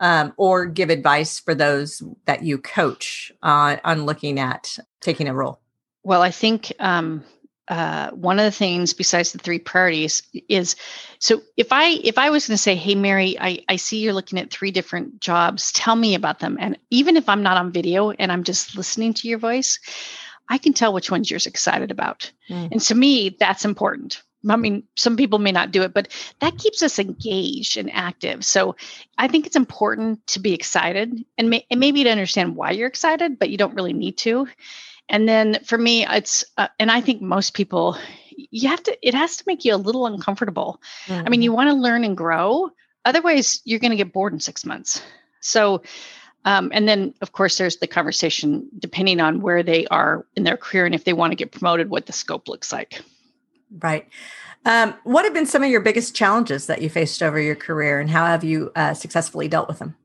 um, 0.00 0.32
or 0.36 0.66
give 0.66 0.90
advice 0.90 1.40
for 1.40 1.54
those 1.54 2.02
that 2.26 2.42
you 2.42 2.58
coach 2.58 3.32
uh, 3.42 3.76
on 3.84 4.06
looking 4.06 4.38
at 4.38 4.78
taking 5.00 5.28
a 5.28 5.34
role? 5.34 5.60
Well 6.04 6.22
i 6.22 6.30
think 6.30 6.72
um, 6.78 7.24
uh, 7.68 8.10
one 8.12 8.38
of 8.38 8.44
the 8.44 8.50
things 8.50 8.94
besides 8.94 9.32
the 9.32 9.38
three 9.38 9.58
priorities 9.58 10.22
is 10.48 10.74
so 11.18 11.42
if 11.56 11.72
i 11.72 11.90
if 12.02 12.16
i 12.16 12.30
was 12.30 12.46
going 12.46 12.56
to 12.56 12.62
say 12.62 12.74
hey 12.74 12.94
mary 12.94 13.36
I, 13.38 13.62
I 13.68 13.76
see 13.76 13.98
you're 13.98 14.14
looking 14.14 14.38
at 14.38 14.50
three 14.50 14.70
different 14.70 15.20
jobs 15.20 15.72
tell 15.72 15.96
me 15.96 16.14
about 16.14 16.38
them 16.38 16.56
and 16.60 16.78
even 16.90 17.16
if 17.16 17.28
i'm 17.28 17.42
not 17.42 17.58
on 17.58 17.72
video 17.72 18.10
and 18.10 18.32
i'm 18.32 18.44
just 18.44 18.76
listening 18.76 19.12
to 19.14 19.28
your 19.28 19.38
voice 19.38 19.78
i 20.48 20.56
can 20.58 20.72
tell 20.72 20.92
which 20.92 21.10
ones 21.10 21.30
you're 21.30 21.40
excited 21.44 21.90
about 21.90 22.30
mm. 22.48 22.68
and 22.72 22.80
to 22.80 22.94
me 22.94 23.36
that's 23.38 23.64
important 23.64 24.22
I 24.48 24.56
mean, 24.56 24.84
some 24.94 25.16
people 25.16 25.38
may 25.40 25.52
not 25.52 25.72
do 25.72 25.82
it, 25.82 25.92
but 25.92 26.08
that 26.40 26.58
keeps 26.58 26.82
us 26.82 26.98
engaged 26.98 27.76
and 27.76 27.90
active. 27.92 28.44
So 28.44 28.76
I 29.18 29.26
think 29.26 29.46
it's 29.46 29.56
important 29.56 30.24
to 30.28 30.38
be 30.38 30.54
excited 30.54 31.24
and, 31.36 31.50
may, 31.50 31.66
and 31.70 31.80
maybe 31.80 32.04
to 32.04 32.10
understand 32.10 32.54
why 32.54 32.70
you're 32.70 32.86
excited, 32.86 33.38
but 33.38 33.50
you 33.50 33.58
don't 33.58 33.74
really 33.74 33.92
need 33.92 34.16
to. 34.18 34.46
And 35.08 35.28
then 35.28 35.58
for 35.64 35.78
me, 35.78 36.06
it's, 36.06 36.44
uh, 36.56 36.68
and 36.78 36.90
I 36.90 37.00
think 37.00 37.22
most 37.22 37.54
people, 37.54 37.96
you 38.30 38.68
have 38.68 38.82
to, 38.84 39.06
it 39.06 39.14
has 39.14 39.36
to 39.38 39.44
make 39.46 39.64
you 39.64 39.74
a 39.74 39.76
little 39.76 40.06
uncomfortable. 40.06 40.80
Mm-hmm. 41.06 41.26
I 41.26 41.28
mean, 41.30 41.42
you 41.42 41.50
mm-hmm. 41.50 41.56
want 41.56 41.70
to 41.70 41.74
learn 41.74 42.04
and 42.04 42.16
grow. 42.16 42.70
Otherwise, 43.04 43.60
you're 43.64 43.80
going 43.80 43.90
to 43.90 43.96
get 43.96 44.12
bored 44.12 44.32
in 44.32 44.40
six 44.40 44.64
months. 44.64 45.02
So, 45.40 45.82
um, 46.44 46.70
and 46.74 46.86
then, 46.86 47.14
of 47.20 47.32
course, 47.32 47.58
there's 47.58 47.78
the 47.78 47.86
conversation 47.86 48.68
depending 48.78 49.20
on 49.20 49.40
where 49.40 49.62
they 49.62 49.86
are 49.86 50.26
in 50.36 50.44
their 50.44 50.56
career 50.56 50.86
and 50.86 50.94
if 50.94 51.04
they 51.04 51.12
want 51.12 51.32
to 51.32 51.36
get 51.36 51.52
promoted, 51.52 51.90
what 51.90 52.06
the 52.06 52.12
scope 52.12 52.48
looks 52.48 52.72
like. 52.72 53.02
Right. 53.80 54.08
Um, 54.64 54.94
what 55.04 55.24
have 55.24 55.34
been 55.34 55.46
some 55.46 55.62
of 55.62 55.70
your 55.70 55.80
biggest 55.80 56.14
challenges 56.14 56.66
that 56.66 56.82
you 56.82 56.90
faced 56.90 57.22
over 57.22 57.40
your 57.40 57.54
career, 57.54 58.00
and 58.00 58.10
how 58.10 58.26
have 58.26 58.44
you 58.44 58.72
uh, 58.74 58.92
successfully 58.92 59.48
dealt 59.48 59.68
with 59.68 59.78
them? 59.78 59.96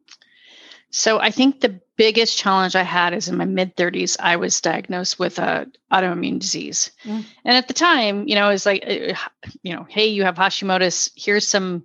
So 0.95 1.19
I 1.19 1.31
think 1.31 1.59
the 1.59 1.81
biggest 1.97 2.37
challenge 2.37 2.75
I 2.75 2.83
had 2.83 3.15
is 3.15 3.27
in 3.27 3.35
my 3.35 3.45
mid 3.45 3.75
30s, 3.75 4.15
I 4.19 4.35
was 4.35 4.61
diagnosed 4.61 5.17
with 5.17 5.39
a 5.39 5.65
autoimmune 5.91 6.39
disease. 6.39 6.91
Mm. 7.03 7.25
And 7.43 7.57
at 7.57 7.67
the 7.67 7.73
time, 7.73 8.27
you 8.27 8.35
know, 8.35 8.47
it 8.47 8.53
was 8.53 8.65
like, 8.67 8.83
uh, 8.87 9.15
you 9.63 9.75
know, 9.75 9.87
hey, 9.89 10.05
you 10.05 10.23
have 10.23 10.35
Hashimoto's, 10.35 11.09
here's 11.15 11.47
some 11.47 11.83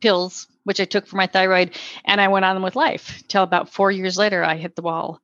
pills, 0.00 0.48
which 0.64 0.80
I 0.80 0.86
took 0.86 1.06
for 1.06 1.14
my 1.14 1.28
thyroid, 1.28 1.76
and 2.04 2.20
I 2.20 2.26
went 2.26 2.44
on 2.44 2.62
with 2.62 2.74
life 2.74 3.22
till 3.28 3.44
about 3.44 3.72
four 3.72 3.92
years 3.92 4.18
later, 4.18 4.42
I 4.42 4.56
hit 4.56 4.74
the 4.74 4.82
wall. 4.82 5.20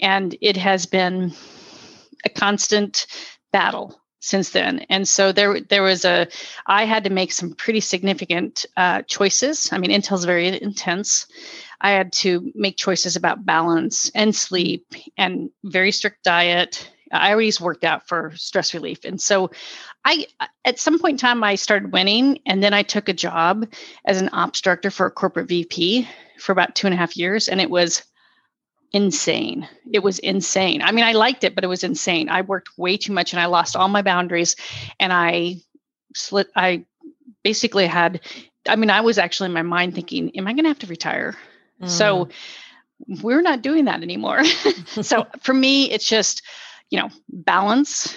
And 0.00 0.34
it 0.40 0.56
has 0.56 0.86
been 0.86 1.34
a 2.24 2.30
constant 2.30 3.06
battle 3.52 4.00
since 4.20 4.50
then. 4.50 4.80
And 4.88 5.06
so 5.06 5.30
there, 5.30 5.60
there 5.60 5.82
was 5.82 6.06
a, 6.06 6.26
I 6.66 6.84
had 6.84 7.04
to 7.04 7.10
make 7.10 7.32
some 7.32 7.54
pretty 7.54 7.80
significant 7.80 8.66
uh, 8.76 9.02
choices. 9.02 9.68
I 9.72 9.78
mean, 9.78 9.90
Intel's 9.90 10.24
very 10.24 10.48
intense. 10.60 11.26
I 11.80 11.90
had 11.90 12.12
to 12.14 12.52
make 12.54 12.76
choices 12.76 13.16
about 13.16 13.44
balance 13.44 14.10
and 14.14 14.34
sleep 14.34 14.86
and 15.16 15.50
very 15.64 15.92
strict 15.92 16.24
diet. 16.24 16.90
I 17.12 17.30
always 17.32 17.60
worked 17.60 17.84
out 17.84 18.08
for 18.08 18.32
stress 18.34 18.74
relief. 18.74 19.04
And 19.04 19.20
so 19.20 19.50
I, 20.04 20.26
at 20.64 20.78
some 20.78 20.98
point 20.98 21.14
in 21.14 21.18
time, 21.18 21.44
I 21.44 21.54
started 21.54 21.92
winning. 21.92 22.40
And 22.46 22.62
then 22.62 22.74
I 22.74 22.82
took 22.82 23.08
a 23.08 23.14
job 23.14 23.66
as 24.04 24.20
an 24.20 24.30
ops 24.32 24.60
director 24.60 24.90
for 24.90 25.06
a 25.06 25.10
corporate 25.10 25.48
VP 25.48 26.08
for 26.38 26.52
about 26.52 26.74
two 26.74 26.86
and 26.86 26.94
a 26.94 26.96
half 26.96 27.16
years. 27.16 27.48
And 27.48 27.60
it 27.60 27.70
was 27.70 28.02
insane. 28.92 29.68
It 29.92 30.02
was 30.02 30.18
insane. 30.18 30.82
I 30.82 30.92
mean, 30.92 31.04
I 31.04 31.12
liked 31.12 31.44
it, 31.44 31.54
but 31.54 31.64
it 31.64 31.68
was 31.68 31.84
insane. 31.84 32.28
I 32.28 32.42
worked 32.42 32.78
way 32.78 32.96
too 32.96 33.12
much 33.12 33.32
and 33.32 33.40
I 33.40 33.46
lost 33.46 33.76
all 33.76 33.88
my 33.88 34.02
boundaries 34.02 34.56
and 34.98 35.12
I 35.12 35.56
slit 36.14 36.48
I 36.56 36.86
basically 37.42 37.86
had 37.86 38.20
I 38.68 38.76
mean, 38.76 38.90
I 38.90 39.02
was 39.02 39.18
actually 39.18 39.46
in 39.46 39.52
my 39.52 39.62
mind 39.62 39.94
thinking, 39.94 40.36
am 40.36 40.48
I 40.48 40.52
going 40.52 40.64
to 40.64 40.70
have 40.70 40.78
to 40.80 40.86
retire? 40.86 41.36
Mm. 41.82 41.88
So 41.88 42.28
we're 43.22 43.42
not 43.42 43.62
doing 43.62 43.84
that 43.86 44.02
anymore. 44.02 44.44
so 45.02 45.26
for 45.42 45.54
me, 45.54 45.90
it's 45.90 46.08
just, 46.08 46.42
you 46.90 46.98
know, 46.98 47.10
balance 47.28 48.16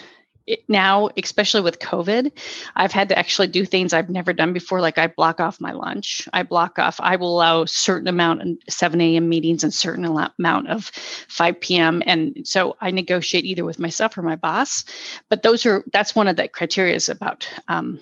it, 0.50 0.64
now, 0.68 1.10
especially 1.16 1.62
with 1.62 1.78
COVID, 1.80 2.32
I've 2.76 2.92
had 2.92 3.10
to 3.10 3.18
actually 3.18 3.48
do 3.48 3.66
things 3.66 3.94
I've 3.94 4.10
never 4.10 4.34
done 4.34 4.52
before. 4.52 4.82
Like 4.82 4.98
I 4.98 5.06
block 5.06 5.40
off 5.40 5.62
my 5.62 5.72
lunch. 5.72 6.28
I 6.34 6.42
block 6.42 6.80
off. 6.80 7.00
I 7.00 7.16
will 7.18 7.36
allow 7.36 7.66
certain 7.66 8.08
amount 8.08 8.42
of 8.42 8.58
7 8.68 9.00
a.m. 9.00 9.30
meetings 9.30 9.64
and 9.64 9.72
certain 9.72 10.06
amount 10.06 10.68
of 10.68 10.86
5 11.28 11.62
p.m. 11.62 12.02
And 12.06 12.40
so 12.44 12.76
I 12.82 12.90
negotiate 12.90 13.46
either 13.46 13.64
with 13.64 13.78
myself 13.78 14.18
or 14.18 14.24
my 14.24 14.36
boss. 14.36 14.86
But 15.30 15.44
those 15.44 15.68
are 15.68 15.84
that's 15.94 16.16
one 16.16 16.28
of 16.28 16.36
the 16.36 16.48
criteria 16.48 16.96
is 16.96 17.10
about 17.10 17.48
um, 17.68 18.00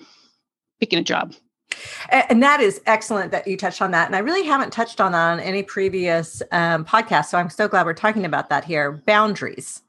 picking 0.80 0.98
a 0.98 1.04
job. 1.04 1.34
And 2.10 2.42
that 2.42 2.60
is 2.60 2.80
excellent 2.86 3.32
that 3.32 3.46
you 3.46 3.56
touched 3.56 3.82
on 3.82 3.90
that. 3.92 4.06
And 4.06 4.16
I 4.16 4.20
really 4.20 4.46
haven't 4.46 4.72
touched 4.72 5.00
on 5.00 5.12
that 5.12 5.32
on 5.32 5.40
any 5.40 5.62
previous 5.62 6.42
um, 6.52 6.84
podcast. 6.84 7.26
So 7.26 7.38
I'm 7.38 7.50
so 7.50 7.68
glad 7.68 7.86
we're 7.86 7.94
talking 7.94 8.24
about 8.24 8.48
that 8.50 8.64
here. 8.64 8.92
Boundaries. 8.92 9.82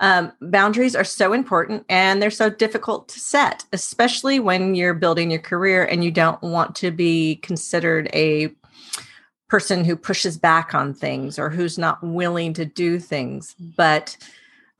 Um, 0.00 0.32
boundaries 0.40 0.96
are 0.96 1.04
so 1.04 1.34
important 1.34 1.84
and 1.90 2.22
they're 2.22 2.30
so 2.30 2.48
difficult 2.48 3.08
to 3.08 3.20
set, 3.20 3.66
especially 3.72 4.40
when 4.40 4.74
you're 4.74 4.94
building 4.94 5.30
your 5.30 5.40
career 5.40 5.84
and 5.84 6.02
you 6.02 6.10
don't 6.10 6.40
want 6.40 6.74
to 6.76 6.90
be 6.90 7.36
considered 7.36 8.08
a 8.14 8.50
person 9.48 9.84
who 9.84 9.96
pushes 9.96 10.38
back 10.38 10.74
on 10.74 10.94
things 10.94 11.38
or 11.38 11.50
who's 11.50 11.76
not 11.76 12.02
willing 12.02 12.54
to 12.54 12.64
do 12.64 12.98
things. 12.98 13.54
But 13.76 14.16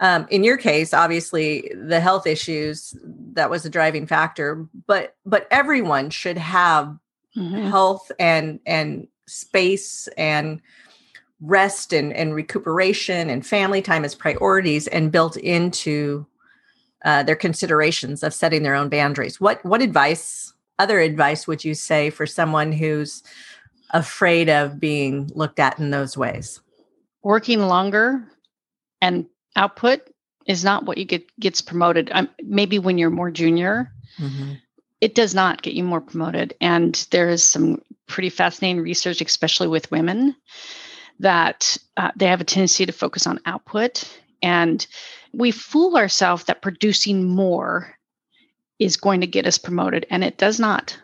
um, 0.00 0.26
in 0.30 0.42
your 0.42 0.56
case, 0.56 0.94
obviously, 0.94 1.70
the 1.74 2.00
health 2.00 2.26
issues 2.26 2.96
that 3.34 3.50
was 3.50 3.64
a 3.64 3.70
driving 3.70 4.06
factor. 4.06 4.66
But 4.86 5.14
but 5.26 5.46
everyone 5.50 6.10
should 6.10 6.38
have 6.38 6.96
mm-hmm. 7.36 7.68
health 7.68 8.10
and 8.18 8.60
and 8.66 9.06
space 9.26 10.08
and 10.16 10.60
rest 11.42 11.92
and, 11.92 12.12
and 12.12 12.34
recuperation 12.34 13.30
and 13.30 13.46
family 13.46 13.80
time 13.80 14.04
as 14.04 14.14
priorities 14.14 14.86
and 14.88 15.12
built 15.12 15.36
into 15.36 16.26
uh, 17.04 17.22
their 17.22 17.36
considerations 17.36 18.22
of 18.22 18.34
setting 18.34 18.62
their 18.62 18.74
own 18.74 18.88
boundaries. 18.88 19.38
What 19.38 19.62
what 19.66 19.82
advice, 19.82 20.54
other 20.78 20.98
advice, 20.98 21.46
would 21.46 21.62
you 21.62 21.74
say 21.74 22.08
for 22.08 22.26
someone 22.26 22.72
who's 22.72 23.22
afraid 23.90 24.48
of 24.48 24.80
being 24.80 25.30
looked 25.34 25.58
at 25.58 25.78
in 25.78 25.90
those 25.90 26.16
ways? 26.16 26.60
Working 27.22 27.60
longer 27.66 28.24
and 29.02 29.26
output 29.56 30.00
is 30.46 30.64
not 30.64 30.84
what 30.84 30.98
you 30.98 31.04
get 31.04 31.24
gets 31.38 31.60
promoted. 31.60 32.10
Um, 32.12 32.28
maybe 32.42 32.78
when 32.78 32.98
you're 32.98 33.10
more 33.10 33.30
junior, 33.30 33.92
mm-hmm. 34.18 34.54
it 35.00 35.14
does 35.14 35.34
not 35.34 35.62
get 35.62 35.74
you 35.74 35.84
more 35.84 36.00
promoted. 36.00 36.54
And 36.60 36.94
there 37.10 37.28
is 37.28 37.44
some 37.44 37.82
pretty 38.06 38.30
fascinating 38.30 38.82
research, 38.82 39.20
especially 39.20 39.68
with 39.68 39.90
women, 39.90 40.34
that 41.20 41.76
uh, 41.96 42.10
they 42.16 42.26
have 42.26 42.40
a 42.40 42.44
tendency 42.44 42.86
to 42.86 42.92
focus 42.92 43.26
on 43.26 43.40
output. 43.46 44.18
And 44.42 44.86
we 45.32 45.50
fool 45.50 45.96
ourselves 45.96 46.44
that 46.44 46.62
producing 46.62 47.28
more 47.28 47.94
is 48.78 48.96
going 48.96 49.20
to 49.20 49.26
get 49.26 49.46
us 49.46 49.58
promoted, 49.58 50.06
and 50.10 50.24
it 50.24 50.38
does 50.38 50.58
not. 50.58 50.98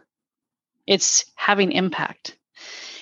It's 0.86 1.24
having 1.34 1.72
impact. 1.72 2.36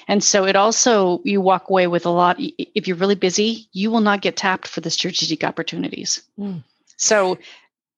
And 0.08 0.22
so 0.22 0.44
it 0.44 0.56
also, 0.56 1.20
you 1.24 1.40
walk 1.40 1.70
away 1.70 1.86
with 1.86 2.06
a 2.06 2.10
lot. 2.10 2.36
If 2.38 2.86
you're 2.86 2.96
really 2.96 3.14
busy, 3.14 3.68
you 3.72 3.90
will 3.90 4.00
not 4.00 4.20
get 4.20 4.36
tapped 4.36 4.68
for 4.68 4.80
the 4.80 4.90
strategic 4.90 5.44
opportunities. 5.44 6.22
Mm. 6.38 6.62
So 6.96 7.38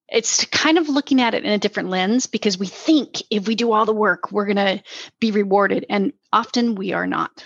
it's 0.09 0.45
kind 0.45 0.77
of 0.77 0.87
looking 0.87 1.21
at 1.21 1.33
it 1.33 1.43
in 1.43 1.51
a 1.51 1.57
different 1.57 1.89
lens 1.89 2.25
because 2.25 2.57
we 2.57 2.67
think 2.67 3.21
if 3.29 3.47
we 3.47 3.55
do 3.55 3.73
all 3.73 3.85
the 3.85 3.93
work, 3.93 4.31
we're 4.31 4.45
going 4.45 4.55
to 4.55 4.81
be 5.19 5.31
rewarded. 5.31 5.85
And 5.89 6.13
often 6.31 6.75
we 6.75 6.93
are 6.93 7.07
not. 7.07 7.43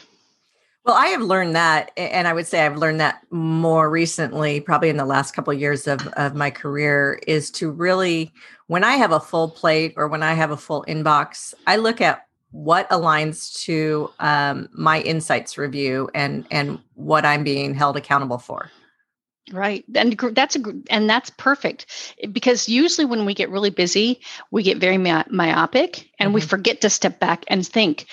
Well, 0.84 0.96
I 0.96 1.08
have 1.08 1.22
learned 1.22 1.56
that, 1.56 1.92
and 1.96 2.28
I 2.28 2.34
would 2.34 2.48
say 2.48 2.66
I've 2.66 2.78
learned 2.78 3.02
that 3.02 3.22
more 3.30 3.88
recently, 3.88 4.60
probably 4.62 4.90
in 4.90 4.98
the 4.98 5.06
last 5.06 5.34
couple 5.34 5.54
of 5.54 5.60
years 5.60 5.86
of, 5.88 6.08
of 6.10 6.34
my 6.34 6.50
career, 6.50 7.20
is 7.28 7.52
to 7.52 7.70
really, 7.70 8.32
when 8.66 8.84
I 8.84 8.94
have 8.94 9.12
a 9.12 9.20
full 9.20 9.50
plate 9.50 9.94
or 9.96 10.08
when 10.08 10.24
I 10.24 10.34
have 10.34 10.50
a 10.50 10.58
full 10.58 10.84
inbox, 10.88 11.54
I 11.68 11.76
look 11.76 12.02
at 12.02 12.26
what 12.52 12.90
aligns 12.90 13.54
to 13.64 14.12
um, 14.20 14.70
my 14.74 15.02
insights 15.02 15.58
review 15.58 16.10
and 16.14 16.46
and 16.52 16.80
what 16.96 17.26
I'm 17.26 17.44
being 17.44 17.74
held 17.74 17.98
accountable 17.98 18.38
for. 18.38 18.70
Right. 19.52 19.84
And 19.96 20.18
that's 20.34 20.56
a 20.56 20.62
and 20.90 21.10
that's 21.10 21.32
perfect 21.32 21.88
because 22.32 22.70
usually 22.70 23.06
when 23.06 23.26
we 23.26 23.34
get 23.34 23.50
really 23.50 23.70
busy, 23.70 24.22
we 24.52 24.64
get 24.64 24.78
very 24.78 24.98
myopic 24.98 26.10
and 26.20 26.28
mm-hmm. 26.28 26.34
we 26.34 26.42
forget 26.42 26.82
to 26.82 26.90
step 26.90 27.20
back 27.20 27.44
and 27.48 27.66
think 27.66 28.08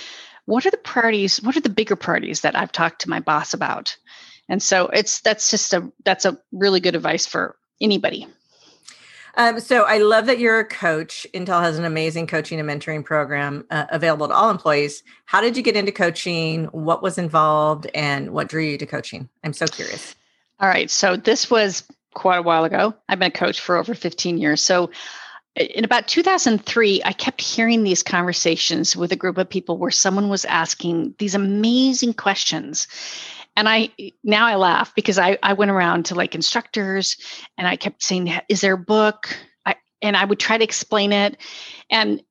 what 0.49 0.64
are 0.64 0.71
the 0.71 0.78
priorities 0.78 1.42
what 1.42 1.57
are 1.59 1.61
the 1.61 1.68
bigger 1.68 1.95
priorities 1.95 2.40
that 2.40 2.57
i've 2.57 2.73
talked 2.73 3.02
to 3.02 3.11
my 3.11 3.21
boss 3.21 3.52
about 3.52 3.97
and 4.49 4.62
so 4.62 4.87
it's 4.87 5.21
that's 5.21 5.50
just 5.50 5.75
a 5.75 5.92
that's 6.07 6.25
a 6.25 6.38
really 6.52 6.80
good 6.80 6.97
advice 6.97 7.26
for 7.26 7.54
anybody 7.83 8.26
um, 9.37 9.61
so 9.61 9.85
I 9.85 9.99
love 9.99 10.26
that 10.26 10.38
you're 10.38 10.58
a 10.58 10.64
coach. 10.64 11.26
Intel 11.35 11.61
has 11.61 11.78
an 11.78 11.85
amazing 11.85 12.26
coaching 12.26 12.58
and 12.58 12.68
mentoring 12.68 13.04
program 13.04 13.64
uh, 13.70 13.87
available 13.90 14.28
to 14.28 14.35
all 14.35 14.50
employees. 14.50 15.02
How 15.26 15.40
did 15.40 15.56
you 15.56 15.62
get 15.62 15.76
into 15.76 15.92
coaching? 15.92 16.64
What 16.66 17.02
was 17.02 17.18
involved, 17.18 17.87
and 17.94 18.30
what 18.30 18.49
drew 18.49 18.62
you 18.62 18.78
to 18.78 18.87
coaching? 18.87 19.28
I'm 19.44 19.52
so 19.52 19.66
curious. 19.66 20.14
All 20.61 20.68
right. 20.68 20.90
So 20.90 21.16
this 21.16 21.50
was 21.50 21.85
quite 22.14 22.38
a 22.38 22.42
while 22.42 22.64
ago. 22.64 22.94
I've 23.08 23.18
been 23.18 23.28
a 23.28 23.30
coach 23.30 23.61
for 23.61 23.76
over 23.76 23.94
15 23.94 24.38
years. 24.38 24.62
So 24.62 24.90
in 25.58 25.85
about 25.85 26.06
2003, 26.08 27.02
I 27.04 27.12
kept 27.12 27.40
hearing 27.40 27.82
these 27.82 28.02
conversations 28.02 28.97
with 28.97 29.12
a 29.12 29.16
group 29.16 29.38
of 29.38 29.49
people 29.49 29.76
where 29.76 29.90
someone 29.90 30.28
was 30.28 30.44
asking 30.44 31.14
these 31.18 31.35
amazing 31.35 32.14
questions. 32.14 32.87
And 33.59 33.69
I 33.69 33.91
now 34.23 34.47
I 34.47 34.55
laugh 34.55 34.95
because 34.95 35.19
I, 35.19 35.37
I 35.43 35.53
went 35.53 35.73
around 35.73 36.05
to 36.07 36.15
like 36.15 36.37
instructors 36.37 37.17
and 37.59 37.67
I 37.67 37.75
kept 37.75 38.05
saying, 38.05 38.33
Is 38.49 38.61
there 38.61 38.75
a 38.75 38.79
book? 38.79 39.37
I, 39.67 39.75
and 40.00 40.17
I 40.17 40.25
would 40.25 40.38
try 40.38 40.59
to 40.59 40.62
explain 40.62 41.12
it. 41.12 41.38
And 41.91 42.23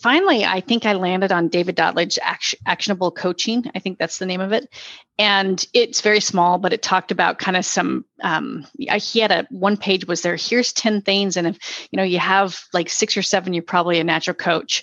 finally, 0.00 0.44
I 0.44 0.60
think 0.60 0.84
I 0.84 0.94
landed 0.94 1.30
on 1.30 1.46
David 1.46 1.76
Dotlich's 1.76 2.18
Action, 2.20 2.58
Actionable 2.66 3.12
Coaching. 3.12 3.70
I 3.76 3.78
think 3.78 3.98
that's 3.98 4.18
the 4.18 4.26
name 4.26 4.40
of 4.40 4.50
it. 4.50 4.74
And 5.20 5.64
it's 5.72 6.00
very 6.00 6.18
small, 6.18 6.58
but 6.58 6.72
it 6.72 6.82
talked 6.82 7.12
about 7.12 7.38
kind 7.38 7.56
of 7.56 7.64
some. 7.64 8.04
Um, 8.24 8.66
he 8.76 9.20
had 9.20 9.30
a 9.30 9.46
one 9.50 9.76
page 9.76 10.08
was 10.08 10.22
there. 10.22 10.34
Here's 10.34 10.72
ten 10.72 11.00
things, 11.00 11.36
and 11.36 11.46
if 11.46 11.88
you 11.92 11.96
know 11.96 12.02
you 12.02 12.18
have 12.18 12.58
like 12.72 12.88
six 12.88 13.16
or 13.16 13.22
seven, 13.22 13.52
you're 13.52 13.62
probably 13.62 14.00
a 14.00 14.04
natural 14.04 14.34
coach. 14.34 14.82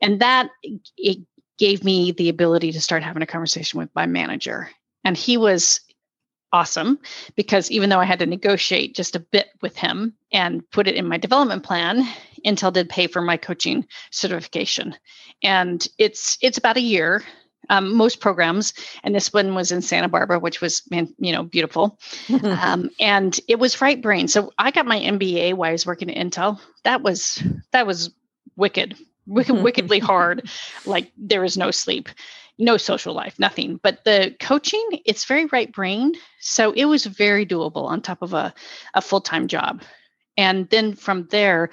And 0.00 0.20
that 0.20 0.50
it 0.96 1.18
gave 1.56 1.84
me 1.84 2.10
the 2.10 2.30
ability 2.30 2.72
to 2.72 2.80
start 2.80 3.04
having 3.04 3.22
a 3.22 3.26
conversation 3.26 3.78
with 3.78 3.90
my 3.94 4.06
manager. 4.06 4.70
And 5.06 5.16
he 5.16 5.36
was 5.36 5.78
awesome 6.52 6.98
because 7.36 7.70
even 7.70 7.90
though 7.90 8.00
I 8.00 8.04
had 8.04 8.18
to 8.18 8.26
negotiate 8.26 8.96
just 8.96 9.14
a 9.14 9.20
bit 9.20 9.50
with 9.62 9.76
him 9.76 10.14
and 10.32 10.68
put 10.72 10.88
it 10.88 10.96
in 10.96 11.06
my 11.06 11.16
development 11.16 11.62
plan, 11.62 12.02
Intel 12.44 12.72
did 12.72 12.88
pay 12.88 13.06
for 13.06 13.22
my 13.22 13.36
coaching 13.36 13.86
certification. 14.10 14.96
And 15.44 15.86
it's 15.98 16.36
it's 16.42 16.58
about 16.58 16.76
a 16.76 16.80
year. 16.80 17.22
Um, 17.68 17.96
most 17.96 18.20
programs, 18.20 18.74
and 19.02 19.12
this 19.12 19.32
one 19.32 19.54
was 19.56 19.72
in 19.72 19.82
Santa 19.82 20.08
Barbara, 20.08 20.38
which 20.38 20.60
was 20.60 20.82
you 20.90 21.32
know 21.32 21.42
beautiful, 21.42 21.98
um, 22.44 22.90
and 23.00 23.40
it 23.48 23.58
was 23.58 23.80
right 23.80 24.00
brain. 24.00 24.28
So 24.28 24.52
I 24.58 24.70
got 24.70 24.86
my 24.86 24.98
MBA 24.98 25.54
while 25.54 25.70
I 25.70 25.72
was 25.72 25.86
working 25.86 26.08
at 26.08 26.16
Intel. 26.16 26.60
That 26.84 27.02
was 27.02 27.42
that 27.72 27.84
was 27.84 28.10
wicked, 28.56 28.96
wicked 29.26 29.56
wickedly 29.62 29.98
hard. 29.98 30.48
Like 30.84 31.10
there 31.16 31.40
was 31.40 31.56
no 31.56 31.72
sleep 31.72 32.08
no 32.58 32.76
social 32.76 33.14
life, 33.14 33.38
nothing. 33.38 33.78
But 33.82 34.04
the 34.04 34.34
coaching, 34.40 35.00
it's 35.04 35.24
very 35.24 35.46
right 35.46 35.72
brained. 35.72 36.16
So 36.40 36.72
it 36.72 36.86
was 36.86 37.06
very 37.06 37.46
doable 37.46 37.84
on 37.84 38.00
top 38.00 38.22
of 38.22 38.32
a, 38.32 38.54
a 38.94 39.00
full 39.00 39.20
time 39.20 39.48
job. 39.48 39.82
And 40.38 40.68
then 40.68 40.94
from 40.94 41.28
there, 41.30 41.70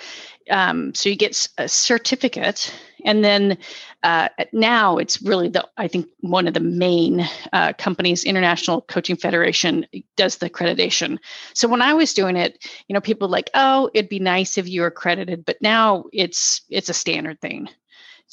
um, 0.49 0.93
so 0.93 1.09
you 1.09 1.15
get 1.15 1.47
a 1.57 1.67
certificate 1.67 2.73
and 3.05 3.23
then 3.23 3.57
uh, 4.03 4.29
now 4.51 4.97
it's 4.97 5.21
really 5.21 5.49
the 5.49 5.67
i 5.77 5.87
think 5.87 6.07
one 6.21 6.47
of 6.47 6.53
the 6.53 6.59
main 6.59 7.27
uh, 7.51 7.73
companies 7.77 8.23
international 8.23 8.81
coaching 8.81 9.15
federation 9.15 9.85
does 10.17 10.37
the 10.37 10.49
accreditation 10.49 11.17
so 11.53 11.67
when 11.67 11.81
i 11.81 11.93
was 11.93 12.13
doing 12.13 12.35
it 12.35 12.65
you 12.87 12.93
know 12.93 13.01
people 13.01 13.27
like 13.27 13.49
oh 13.53 13.89
it'd 13.93 14.09
be 14.09 14.19
nice 14.19 14.57
if 14.57 14.67
you 14.67 14.81
were 14.81 14.87
accredited 14.87 15.45
but 15.45 15.61
now 15.61 16.05
it's 16.11 16.61
it's 16.69 16.89
a 16.89 16.93
standard 16.93 17.39
thing 17.41 17.67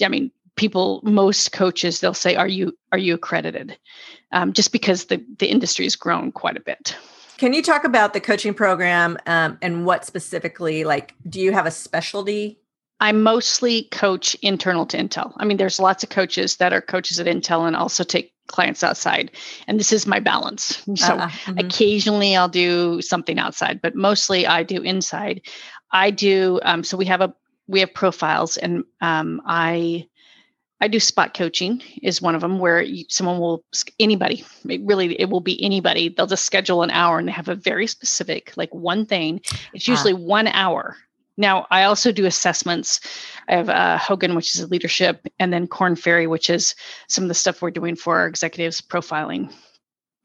i 0.02 0.08
mean 0.08 0.30
people 0.60 1.00
most 1.02 1.52
coaches 1.52 2.00
they'll 2.00 2.12
say 2.12 2.36
are 2.36 2.46
you 2.46 2.76
are 2.92 2.98
you 2.98 3.14
accredited 3.14 3.78
um, 4.32 4.52
just 4.52 4.72
because 4.72 5.06
the 5.06 5.24
the 5.38 5.46
industry 5.46 5.86
has 5.86 5.96
grown 5.96 6.30
quite 6.30 6.56
a 6.56 6.60
bit 6.60 6.94
can 7.38 7.54
you 7.54 7.62
talk 7.62 7.84
about 7.84 8.12
the 8.12 8.20
coaching 8.20 8.52
program 8.52 9.16
um, 9.24 9.56
and 9.62 9.86
what 9.86 10.04
specifically 10.04 10.84
like 10.84 11.14
do 11.26 11.40
you 11.40 11.52
have 11.52 11.66
a 11.66 11.70
specialty 11.70 12.58
I 13.02 13.12
mostly 13.12 13.84
coach 13.84 14.34
internal 14.42 14.84
to 14.84 14.98
Intel. 14.98 15.32
I 15.38 15.46
mean, 15.46 15.56
there's 15.56 15.80
lots 15.80 16.02
of 16.02 16.10
coaches 16.10 16.56
that 16.56 16.74
are 16.74 16.82
coaches 16.82 17.18
at 17.18 17.24
Intel 17.24 17.66
and 17.66 17.74
also 17.74 18.04
take 18.04 18.34
clients 18.46 18.82
outside. 18.82 19.30
And 19.66 19.80
this 19.80 19.90
is 19.90 20.06
my 20.06 20.20
balance. 20.20 20.82
So 20.96 21.14
uh, 21.14 21.28
mm-hmm. 21.28 21.58
occasionally 21.58 22.36
I'll 22.36 22.50
do 22.50 23.00
something 23.00 23.38
outside, 23.38 23.80
but 23.80 23.94
mostly 23.94 24.46
I 24.46 24.64
do 24.64 24.82
inside. 24.82 25.40
I 25.92 26.10
do 26.10 26.60
um, 26.62 26.84
so 26.84 26.98
we 26.98 27.06
have 27.06 27.22
a 27.22 27.34
we 27.68 27.80
have 27.80 27.94
profiles 27.94 28.58
and 28.58 28.84
um, 29.00 29.40
I 29.46 30.06
I 30.80 30.88
do 30.88 30.98
spot 30.98 31.34
coaching 31.34 31.82
is 32.02 32.22
one 32.22 32.34
of 32.34 32.40
them 32.40 32.58
where 32.58 32.80
you, 32.80 33.04
someone 33.08 33.38
will 33.38 33.64
anybody 33.98 34.44
it 34.68 34.80
really 34.82 35.20
it 35.20 35.28
will 35.28 35.40
be 35.40 35.62
anybody 35.62 36.08
they'll 36.08 36.26
just 36.26 36.44
schedule 36.44 36.82
an 36.82 36.90
hour 36.90 37.18
and 37.18 37.28
they 37.28 37.32
have 37.32 37.48
a 37.48 37.54
very 37.54 37.86
specific 37.86 38.52
like 38.56 38.74
one 38.74 39.04
thing 39.04 39.40
it's 39.74 39.88
ah. 39.88 39.92
usually 39.92 40.14
uh, 40.14 40.16
one 40.16 40.46
hour 40.46 40.96
now, 41.40 41.66
I 41.70 41.84
also 41.84 42.12
do 42.12 42.26
assessments. 42.26 43.00
I 43.48 43.54
have 43.56 43.70
uh, 43.70 43.96
Hogan, 43.96 44.34
which 44.34 44.54
is 44.54 44.60
a 44.60 44.66
leadership, 44.66 45.26
and 45.38 45.50
then 45.50 45.66
Korn 45.66 45.96
Ferry, 45.96 46.26
which 46.26 46.50
is 46.50 46.74
some 47.08 47.24
of 47.24 47.28
the 47.28 47.34
stuff 47.34 47.62
we're 47.62 47.70
doing 47.70 47.96
for 47.96 48.18
our 48.18 48.26
executives 48.26 48.82
profiling. 48.82 49.50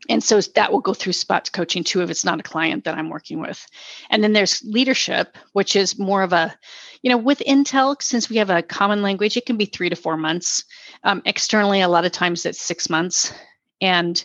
And 0.10 0.24
so 0.24 0.40
that 0.42 0.72
will 0.72 0.82
go 0.82 0.94
through 0.94 1.14
spots 1.14 1.50
coaching 1.50 1.84
too 1.84 2.02
if 2.02 2.10
it's 2.10 2.26
not 2.26 2.40
a 2.40 2.44
client 2.44 2.84
that 2.84 2.96
I'm 2.96 3.10
working 3.10 3.40
with. 3.40 3.66
And 4.10 4.24
then 4.24 4.34
there's 4.34 4.64
leadership, 4.64 5.38
which 5.54 5.76
is 5.76 5.98
more 5.98 6.24
of 6.24 6.34
a, 6.34 6.56
you 7.02 7.10
know, 7.10 7.18
with 7.18 7.40
Intel, 7.40 8.02
since 8.02 8.30
we 8.30 8.38
have 8.38 8.50
a 8.50 8.62
common 8.62 9.02
language, 9.02 9.38
it 9.38 9.46
can 9.46 9.58
be 9.58 9.66
three 9.66 9.90
to 9.90 9.96
four 9.96 10.18
months. 10.18 10.64
Um, 11.04 11.22
externally, 11.26 11.82
a 11.82 11.88
lot 11.88 12.06
of 12.06 12.12
times 12.12 12.46
it's 12.46 12.62
six 12.62 12.90
months. 12.90 13.34
And 13.82 14.24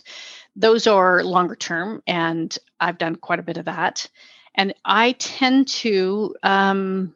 those 0.55 0.87
are 0.87 1.23
longer 1.23 1.55
term. 1.55 2.03
And 2.07 2.55
I've 2.79 2.97
done 2.97 3.15
quite 3.15 3.39
a 3.39 3.43
bit 3.43 3.57
of 3.57 3.65
that. 3.65 4.07
And 4.55 4.73
I 4.83 5.13
tend 5.13 5.67
to, 5.69 6.35
um, 6.43 7.13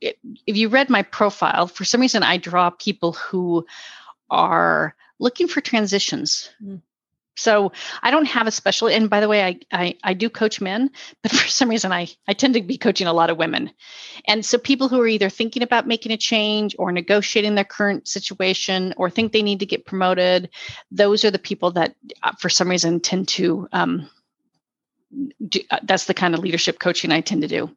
if 0.00 0.56
you 0.56 0.68
read 0.68 0.88
my 0.88 1.02
profile, 1.02 1.66
for 1.66 1.84
some 1.84 2.00
reason 2.00 2.22
I 2.22 2.36
draw 2.36 2.70
people 2.70 3.12
who 3.12 3.66
are 4.30 4.94
looking 5.18 5.48
for 5.48 5.60
transitions. 5.60 6.50
Mm. 6.62 6.80
So 7.36 7.72
I 8.02 8.10
don't 8.10 8.26
have 8.26 8.46
a 8.46 8.50
special. 8.50 8.88
And 8.88 9.10
by 9.10 9.20
the 9.20 9.28
way, 9.28 9.44
I, 9.44 9.60
I, 9.70 9.94
I 10.02 10.14
do 10.14 10.30
coach 10.30 10.60
men, 10.60 10.90
but 11.22 11.32
for 11.36 11.48
some 11.48 11.68
reason 11.68 11.92
I 11.92 12.08
I 12.26 12.32
tend 12.32 12.54
to 12.54 12.62
be 12.62 12.78
coaching 12.78 13.06
a 13.06 13.12
lot 13.12 13.30
of 13.30 13.36
women, 13.36 13.70
and 14.26 14.44
so 14.44 14.58
people 14.58 14.88
who 14.88 15.00
are 15.00 15.06
either 15.06 15.28
thinking 15.28 15.62
about 15.62 15.86
making 15.86 16.12
a 16.12 16.16
change 16.16 16.74
or 16.78 16.90
negotiating 16.92 17.54
their 17.54 17.64
current 17.64 18.08
situation 18.08 18.94
or 18.96 19.10
think 19.10 19.32
they 19.32 19.42
need 19.42 19.60
to 19.60 19.66
get 19.66 19.86
promoted, 19.86 20.50
those 20.90 21.24
are 21.24 21.30
the 21.30 21.38
people 21.38 21.72
that 21.72 21.94
uh, 22.22 22.32
for 22.40 22.48
some 22.48 22.68
reason 22.68 23.00
tend 23.00 23.28
to 23.28 23.68
um, 23.72 24.08
do, 25.46 25.60
uh, 25.70 25.78
that's 25.82 26.06
the 26.06 26.14
kind 26.14 26.34
of 26.34 26.40
leadership 26.40 26.78
coaching 26.78 27.12
I 27.12 27.20
tend 27.20 27.42
to 27.42 27.48
do. 27.48 27.70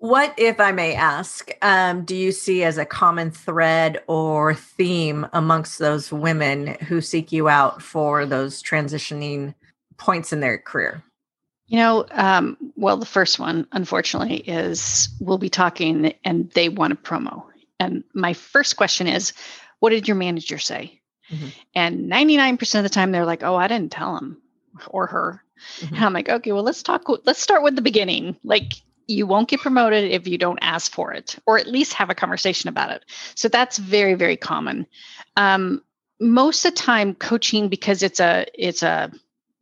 What, 0.00 0.32
if 0.38 0.60
I 0.60 0.72
may 0.72 0.94
ask, 0.94 1.50
um, 1.60 2.06
do 2.06 2.16
you 2.16 2.32
see 2.32 2.64
as 2.64 2.78
a 2.78 2.86
common 2.86 3.30
thread 3.30 4.02
or 4.06 4.54
theme 4.54 5.26
amongst 5.34 5.78
those 5.78 6.10
women 6.10 6.68
who 6.88 7.02
seek 7.02 7.32
you 7.32 7.50
out 7.50 7.82
for 7.82 8.24
those 8.24 8.62
transitioning 8.62 9.54
points 9.98 10.32
in 10.32 10.40
their 10.40 10.56
career? 10.56 11.04
You 11.66 11.76
know, 11.76 12.06
um, 12.12 12.56
well, 12.76 12.96
the 12.96 13.04
first 13.04 13.38
one, 13.38 13.66
unfortunately, 13.72 14.36
is 14.36 15.10
we'll 15.20 15.36
be 15.36 15.50
talking 15.50 16.14
and 16.24 16.50
they 16.52 16.70
want 16.70 16.94
a 16.94 16.96
promo. 16.96 17.44
And 17.78 18.02
my 18.14 18.32
first 18.32 18.78
question 18.78 19.06
is, 19.06 19.34
what 19.80 19.90
did 19.90 20.08
your 20.08 20.16
manager 20.16 20.56
say? 20.56 20.98
Mm-hmm. 21.30 21.48
And 21.74 22.10
99% 22.10 22.78
of 22.78 22.84
the 22.84 22.88
time, 22.88 23.12
they're 23.12 23.26
like, 23.26 23.42
oh, 23.42 23.54
I 23.54 23.68
didn't 23.68 23.92
tell 23.92 24.16
him 24.16 24.40
or 24.88 25.08
her. 25.08 25.44
Mm-hmm. 25.80 25.94
And 25.94 26.04
I'm 26.06 26.14
like, 26.14 26.30
okay, 26.30 26.52
well, 26.52 26.62
let's 26.62 26.82
talk. 26.82 27.04
Let's 27.26 27.42
start 27.42 27.62
with 27.62 27.76
the 27.76 27.82
beginning. 27.82 28.36
Like, 28.42 28.72
you 29.10 29.26
won't 29.26 29.48
get 29.48 29.60
promoted 29.60 30.10
if 30.10 30.26
you 30.26 30.38
don't 30.38 30.58
ask 30.62 30.92
for 30.92 31.12
it, 31.12 31.36
or 31.46 31.58
at 31.58 31.66
least 31.66 31.92
have 31.94 32.10
a 32.10 32.14
conversation 32.14 32.68
about 32.68 32.90
it. 32.90 33.04
So 33.34 33.48
that's 33.48 33.78
very, 33.78 34.14
very 34.14 34.36
common. 34.36 34.86
Um, 35.36 35.82
most 36.20 36.64
of 36.64 36.72
the 36.72 36.76
time, 36.76 37.14
coaching 37.14 37.68
because 37.68 38.02
it's 38.02 38.20
a 38.20 38.46
it's 38.54 38.82
a 38.82 39.10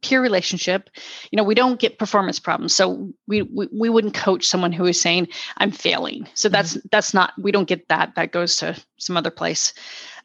peer 0.00 0.22
relationship 0.22 0.90
you 1.32 1.36
know 1.36 1.42
we 1.42 1.56
don't 1.56 1.80
get 1.80 1.98
performance 1.98 2.38
problems 2.38 2.72
so 2.72 3.12
we, 3.26 3.42
we 3.42 3.68
we, 3.72 3.88
wouldn't 3.88 4.14
coach 4.14 4.46
someone 4.46 4.70
who 4.70 4.84
is 4.84 5.00
saying 5.00 5.26
i'm 5.56 5.72
failing 5.72 6.28
so 6.34 6.48
that's 6.48 6.76
mm-hmm. 6.76 6.86
that's 6.92 7.12
not 7.12 7.32
we 7.36 7.50
don't 7.50 7.66
get 7.66 7.88
that 7.88 8.14
that 8.14 8.30
goes 8.30 8.56
to 8.56 8.80
some 8.98 9.16
other 9.16 9.30
place 9.30 9.74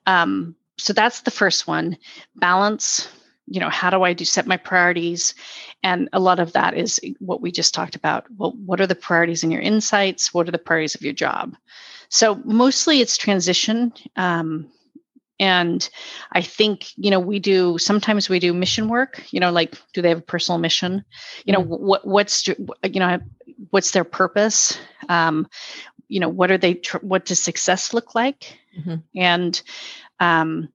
um, 0.06 0.56
so 0.78 0.94
that's 0.94 1.22
the 1.22 1.32
first 1.32 1.66
one 1.66 1.98
balance 2.36 3.10
you 3.54 3.60
know 3.60 3.70
how 3.70 3.92
do 3.92 4.02
i 4.02 4.14
do 4.14 4.26
set 4.26 4.48
my 4.48 4.58
priorities? 4.58 5.36
And 5.84 6.10
a 6.12 6.20
lot 6.20 6.40
of 6.40 6.54
that 6.54 6.76
is 6.76 7.00
what 7.20 7.42
we 7.42 7.52
just 7.52 7.74
talked 7.74 7.96
about. 7.96 8.26
Well 8.38 8.54
what 8.66 8.82
are 8.82 8.88
the 8.88 8.96
priorities 8.96 9.44
in 9.44 9.52
your 9.52 9.62
insights? 9.62 10.34
What 10.34 10.48
are 10.48 10.52
the 10.52 10.58
priorities 10.58 10.96
of 10.96 11.04
your 11.04 11.14
job? 11.14 11.56
So 12.10 12.42
mostly 12.46 13.02
it's 13.02 13.18
transition 13.18 13.94
um, 14.16 14.72
and 15.40 15.90
i 16.32 16.42
think 16.42 16.96
you 16.96 17.10
know 17.10 17.20
we 17.20 17.40
do 17.40 17.78
sometimes 17.80 18.30
we 18.30 18.38
do 18.38 18.54
mission 18.54 18.88
work 18.88 19.24
you 19.32 19.40
know 19.40 19.52
like 19.52 19.74
do 19.92 20.00
they 20.02 20.10
have 20.10 20.20
a 20.20 20.32
personal 20.34 20.60
mission? 20.60 21.06
You 21.46 21.54
know 21.54 21.62
mm-hmm. 21.62 21.86
what 21.86 22.08
what's 22.08 22.48
you 22.48 23.00
know 23.00 23.20
what's 23.70 23.92
their 23.92 24.04
purpose? 24.04 24.80
Um, 25.10 25.48
you 26.08 26.20
know 26.20 26.30
what 26.30 26.50
are 26.50 26.58
they 26.58 26.82
what 27.02 27.26
does 27.26 27.40
success 27.40 27.94
look 27.94 28.16
like? 28.16 28.58
Mm-hmm. 28.78 28.96
and 29.16 29.62
um, 30.20 30.70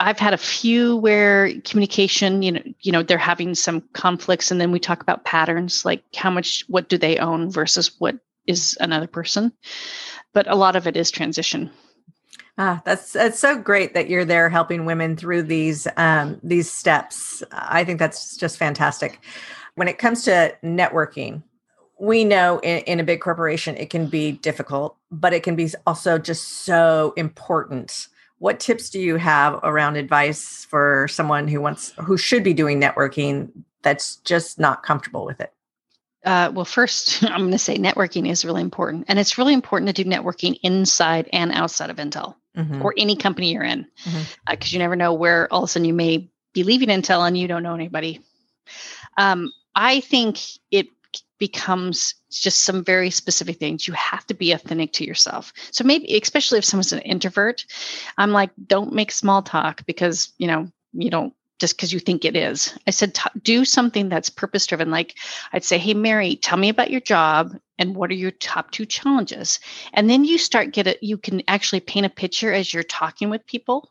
I've 0.00 0.18
had 0.18 0.32
a 0.32 0.38
few 0.38 0.96
where 0.96 1.52
communication, 1.60 2.42
you 2.42 2.52
know, 2.52 2.62
you 2.80 2.90
know, 2.90 3.02
they're 3.02 3.18
having 3.18 3.54
some 3.54 3.82
conflicts, 3.92 4.50
and 4.50 4.60
then 4.60 4.72
we 4.72 4.80
talk 4.80 5.02
about 5.02 5.24
patterns, 5.24 5.84
like 5.84 6.02
how 6.16 6.30
much, 6.30 6.64
what 6.68 6.88
do 6.88 6.96
they 6.96 7.18
own 7.18 7.50
versus 7.50 7.92
what 7.98 8.16
is 8.46 8.76
another 8.80 9.06
person. 9.06 9.52
But 10.32 10.50
a 10.50 10.56
lot 10.56 10.74
of 10.74 10.86
it 10.86 10.96
is 10.96 11.10
transition. 11.10 11.70
Ah, 12.56 12.82
that's 12.84 13.12
that's 13.12 13.38
so 13.38 13.58
great 13.58 13.94
that 13.94 14.08
you're 14.10 14.24
there 14.24 14.48
helping 14.48 14.84
women 14.84 15.16
through 15.16 15.42
these 15.44 15.86
um, 15.96 16.40
these 16.42 16.70
steps. 16.70 17.42
I 17.52 17.84
think 17.84 17.98
that's 17.98 18.36
just 18.36 18.58
fantastic. 18.58 19.20
When 19.76 19.88
it 19.88 19.98
comes 19.98 20.24
to 20.24 20.56
networking, 20.62 21.42
we 21.98 22.24
know 22.24 22.58
in, 22.60 22.78
in 22.80 23.00
a 23.00 23.04
big 23.04 23.20
corporation 23.20 23.76
it 23.76 23.90
can 23.90 24.06
be 24.06 24.32
difficult, 24.32 24.96
but 25.10 25.32
it 25.32 25.42
can 25.42 25.56
be 25.56 25.70
also 25.86 26.18
just 26.18 26.64
so 26.64 27.14
important 27.16 28.08
what 28.40 28.58
tips 28.58 28.88
do 28.90 28.98
you 28.98 29.16
have 29.16 29.60
around 29.62 29.96
advice 29.96 30.64
for 30.64 31.06
someone 31.08 31.46
who 31.46 31.60
wants 31.60 31.92
who 31.98 32.16
should 32.16 32.42
be 32.42 32.52
doing 32.52 32.80
networking 32.80 33.50
that's 33.82 34.16
just 34.16 34.58
not 34.58 34.82
comfortable 34.82 35.24
with 35.24 35.40
it 35.40 35.52
uh, 36.24 36.50
well 36.52 36.64
first 36.64 37.22
i'm 37.30 37.42
going 37.42 37.52
to 37.52 37.58
say 37.58 37.76
networking 37.76 38.28
is 38.28 38.44
really 38.44 38.60
important 38.60 39.04
and 39.08 39.18
it's 39.18 39.38
really 39.38 39.54
important 39.54 39.94
to 39.94 40.02
do 40.02 40.10
networking 40.10 40.58
inside 40.62 41.28
and 41.32 41.52
outside 41.52 41.90
of 41.90 41.96
intel 41.96 42.34
mm-hmm. 42.56 42.82
or 42.82 42.92
any 42.96 43.14
company 43.14 43.52
you're 43.52 43.62
in 43.62 43.86
because 43.94 44.14
mm-hmm. 44.14 44.52
uh, 44.52 44.56
you 44.64 44.78
never 44.78 44.96
know 44.96 45.12
where 45.14 45.52
all 45.52 45.62
of 45.62 45.68
a 45.68 45.72
sudden 45.72 45.86
you 45.86 45.94
may 45.94 46.28
be 46.52 46.64
leaving 46.64 46.88
intel 46.88 47.26
and 47.26 47.38
you 47.38 47.46
don't 47.46 47.62
know 47.62 47.74
anybody 47.74 48.20
um, 49.16 49.52
i 49.74 50.00
think 50.00 50.38
it 50.70 50.88
becomes 51.40 52.14
just 52.30 52.62
some 52.62 52.84
very 52.84 53.10
specific 53.10 53.58
things. 53.58 53.88
You 53.88 53.94
have 53.94 54.24
to 54.26 54.34
be 54.34 54.52
authentic 54.52 54.92
to 54.92 55.04
yourself. 55.04 55.52
So 55.72 55.82
maybe, 55.82 56.16
especially 56.16 56.58
if 56.58 56.64
someone's 56.64 56.92
an 56.92 57.00
introvert, 57.00 57.66
I'm 58.18 58.30
like, 58.30 58.50
don't 58.68 58.92
make 58.92 59.10
small 59.10 59.42
talk 59.42 59.84
because, 59.86 60.32
you 60.38 60.46
know, 60.46 60.68
you 60.92 61.10
don't 61.10 61.34
just 61.58 61.76
because 61.76 61.92
you 61.92 61.98
think 61.98 62.24
it 62.24 62.36
is. 62.36 62.78
I 62.86 62.90
said, 62.90 63.18
do 63.42 63.66
something 63.66 64.08
that's 64.08 64.30
purpose 64.30 64.66
driven. 64.66 64.90
Like 64.90 65.16
I'd 65.52 65.64
say, 65.64 65.76
hey, 65.76 65.92
Mary, 65.92 66.36
tell 66.36 66.56
me 66.56 66.70
about 66.70 66.90
your 66.90 67.02
job 67.02 67.54
and 67.78 67.94
what 67.94 68.10
are 68.10 68.14
your 68.14 68.30
top 68.30 68.70
two 68.70 68.86
challenges? 68.86 69.60
And 69.92 70.08
then 70.08 70.24
you 70.24 70.38
start 70.38 70.72
get 70.72 70.86
it, 70.86 71.02
you 71.02 71.18
can 71.18 71.42
actually 71.48 71.80
paint 71.80 72.06
a 72.06 72.10
picture 72.10 72.52
as 72.52 72.72
you're 72.72 72.82
talking 72.82 73.28
with 73.28 73.46
people 73.46 73.90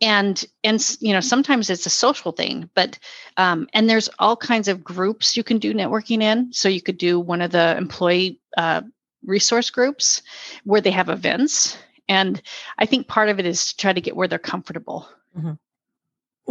and 0.00 0.44
and 0.64 0.96
you 1.00 1.12
know 1.12 1.20
sometimes 1.20 1.68
it's 1.70 1.86
a 1.86 1.90
social 1.90 2.32
thing 2.32 2.70
but 2.74 2.98
um, 3.36 3.68
and 3.72 3.88
there's 3.88 4.08
all 4.18 4.36
kinds 4.36 4.68
of 4.68 4.84
groups 4.84 5.36
you 5.36 5.44
can 5.44 5.58
do 5.58 5.74
networking 5.74 6.22
in. 6.22 6.52
So 6.52 6.68
you 6.68 6.82
could 6.82 6.98
do 6.98 7.18
one 7.18 7.42
of 7.42 7.50
the 7.50 7.76
employee 7.76 8.40
uh, 8.56 8.82
resource 9.24 9.70
groups 9.70 10.22
where 10.64 10.80
they 10.80 10.90
have 10.90 11.08
events 11.08 11.76
and 12.08 12.40
i 12.78 12.86
think 12.86 13.06
part 13.06 13.28
of 13.28 13.38
it 13.38 13.46
is 13.46 13.68
to 13.68 13.76
try 13.76 13.92
to 13.92 14.00
get 14.00 14.16
where 14.16 14.28
they're 14.28 14.38
comfortable. 14.38 15.08
Mm-hmm. 15.36 15.52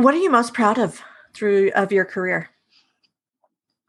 what 0.01 0.13
are 0.13 0.19
you 0.19 0.29
most 0.29 0.53
proud 0.53 0.77
of 0.77 1.01
through 1.33 1.71
of 1.75 1.91
your 1.91 2.05
career? 2.05 2.49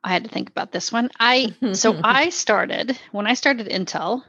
I 0.02 0.08
had 0.08 0.24
to 0.24 0.30
think 0.30 0.48
about 0.48 0.72
this 0.72 0.90
one. 0.90 1.10
I 1.20 1.54
so 1.74 2.00
i 2.04 2.30
started 2.30 2.98
when 3.12 3.26
i 3.26 3.34
started 3.34 3.68
intel 3.68 4.22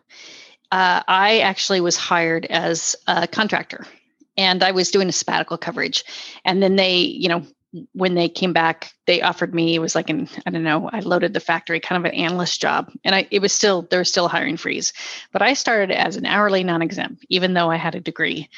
uh, 0.74 1.04
I 1.06 1.39
actually 1.39 1.82
was 1.82 1.98
hired 1.98 2.46
as 2.46 2.96
a 3.06 3.28
contractor 3.28 3.86
and 4.38 4.63
I 4.63 4.72
was 4.72 4.91
doing 4.91 5.10
a 5.10 5.13
sabbatical 5.13 5.58
coverage. 5.58 6.04
And 6.46 6.62
then 6.62 6.76
they, 6.76 6.98
you 6.98 7.30
know, 7.30 7.44
when 7.94 8.15
they 8.15 8.28
came 8.28 8.52
back, 8.52 8.91
they 9.08 9.22
offered 9.22 9.56
me, 9.56 9.76
it 9.76 9.80
was 9.80 9.96
like 9.96 10.10
an, 10.10 10.28
I 10.46 10.50
don't 10.50 10.63
know, 10.63 10.89
I 10.91 11.00
loaded 11.00 11.34
the 11.34 11.39
factory, 11.39 11.80
kind 11.80 12.06
of 12.06 12.12
an 12.12 12.17
analyst 12.17 12.62
job. 12.62 12.91
And 13.04 13.15
I, 13.15 13.28
it 13.32 13.39
was 13.39 13.54
still, 13.54 13.84
there 13.84 14.00
was 14.00 14.10
still 14.10 14.26
a 14.26 14.30
hiring 14.30 14.58
freeze. 14.58 14.91
But 15.32 15.41
I 15.41 15.54
started 15.54 15.91
as 15.91 16.17
an 16.17 16.26
hourly 16.26 16.63
non 16.63 16.82
exempt, 16.82 17.26
even 17.30 17.54
though 17.54 17.72
I 17.72 17.78
had 17.78 17.96
a 17.96 18.02
degree. 18.02 18.50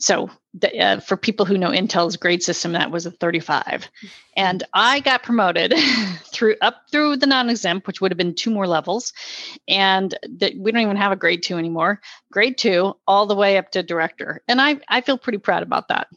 So 0.00 0.30
the, 0.54 0.78
uh, 0.78 1.00
for 1.00 1.16
people 1.16 1.44
who 1.44 1.58
know 1.58 1.70
Intel's 1.70 2.16
grade 2.16 2.42
system, 2.42 2.72
that 2.72 2.90
was 2.90 3.04
a 3.04 3.10
35. 3.10 3.88
And 4.36 4.62
I 4.72 5.00
got 5.00 5.22
promoted 5.22 5.74
through 6.32 6.56
up 6.62 6.82
through 6.90 7.18
the 7.18 7.26
non-exempt, 7.26 7.86
which 7.86 8.00
would 8.00 8.10
have 8.10 8.18
been 8.18 8.34
two 8.34 8.50
more 8.50 8.66
levels. 8.66 9.12
And 9.68 10.16
that 10.38 10.54
we 10.56 10.72
don't 10.72 10.82
even 10.82 10.96
have 10.96 11.12
a 11.12 11.16
grade 11.16 11.42
two 11.42 11.58
anymore. 11.58 12.00
Grade 12.32 12.56
two, 12.56 12.96
all 13.06 13.26
the 13.26 13.36
way 13.36 13.58
up 13.58 13.70
to 13.72 13.82
director. 13.82 14.42
And 14.48 14.60
I, 14.60 14.80
I 14.88 15.02
feel 15.02 15.18
pretty 15.18 15.38
proud 15.38 15.62
about 15.62 15.88
that. 15.88 16.08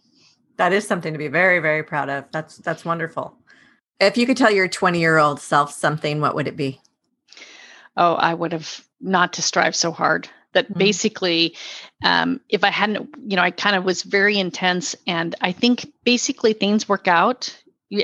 That 0.57 0.71
is 0.71 0.87
something 0.87 1.13
to 1.13 1.19
be 1.19 1.27
very, 1.27 1.59
very 1.59 1.83
proud 1.83 2.09
of. 2.09 2.25
That's 2.31 2.57
that's 2.57 2.85
wonderful. 2.85 3.37
If 3.99 4.17
you 4.17 4.25
could 4.25 4.37
tell 4.37 4.51
your 4.51 4.67
20 4.67 4.99
year 4.99 5.17
old 5.17 5.41
self 5.41 5.73
something, 5.73 6.21
what 6.21 6.35
would 6.35 6.47
it 6.47 6.55
be? 6.55 6.79
Oh, 7.97 8.13
I 8.13 8.33
would 8.33 8.53
have 8.53 8.83
not 9.01 9.33
to 9.33 9.41
strive 9.41 9.75
so 9.75 9.91
hard 9.91 10.29
that 10.53 10.69
mm-hmm. 10.69 10.79
basically 10.79 11.55
um, 12.03 12.39
if 12.49 12.63
i 12.63 12.69
hadn't 12.69 13.09
you 13.27 13.35
know 13.35 13.41
i 13.41 13.51
kind 13.51 13.75
of 13.75 13.83
was 13.83 14.03
very 14.03 14.37
intense 14.37 14.95
and 15.07 15.35
i 15.41 15.51
think 15.51 15.85
basically 16.03 16.53
things 16.53 16.87
work 16.87 17.07
out 17.07 17.55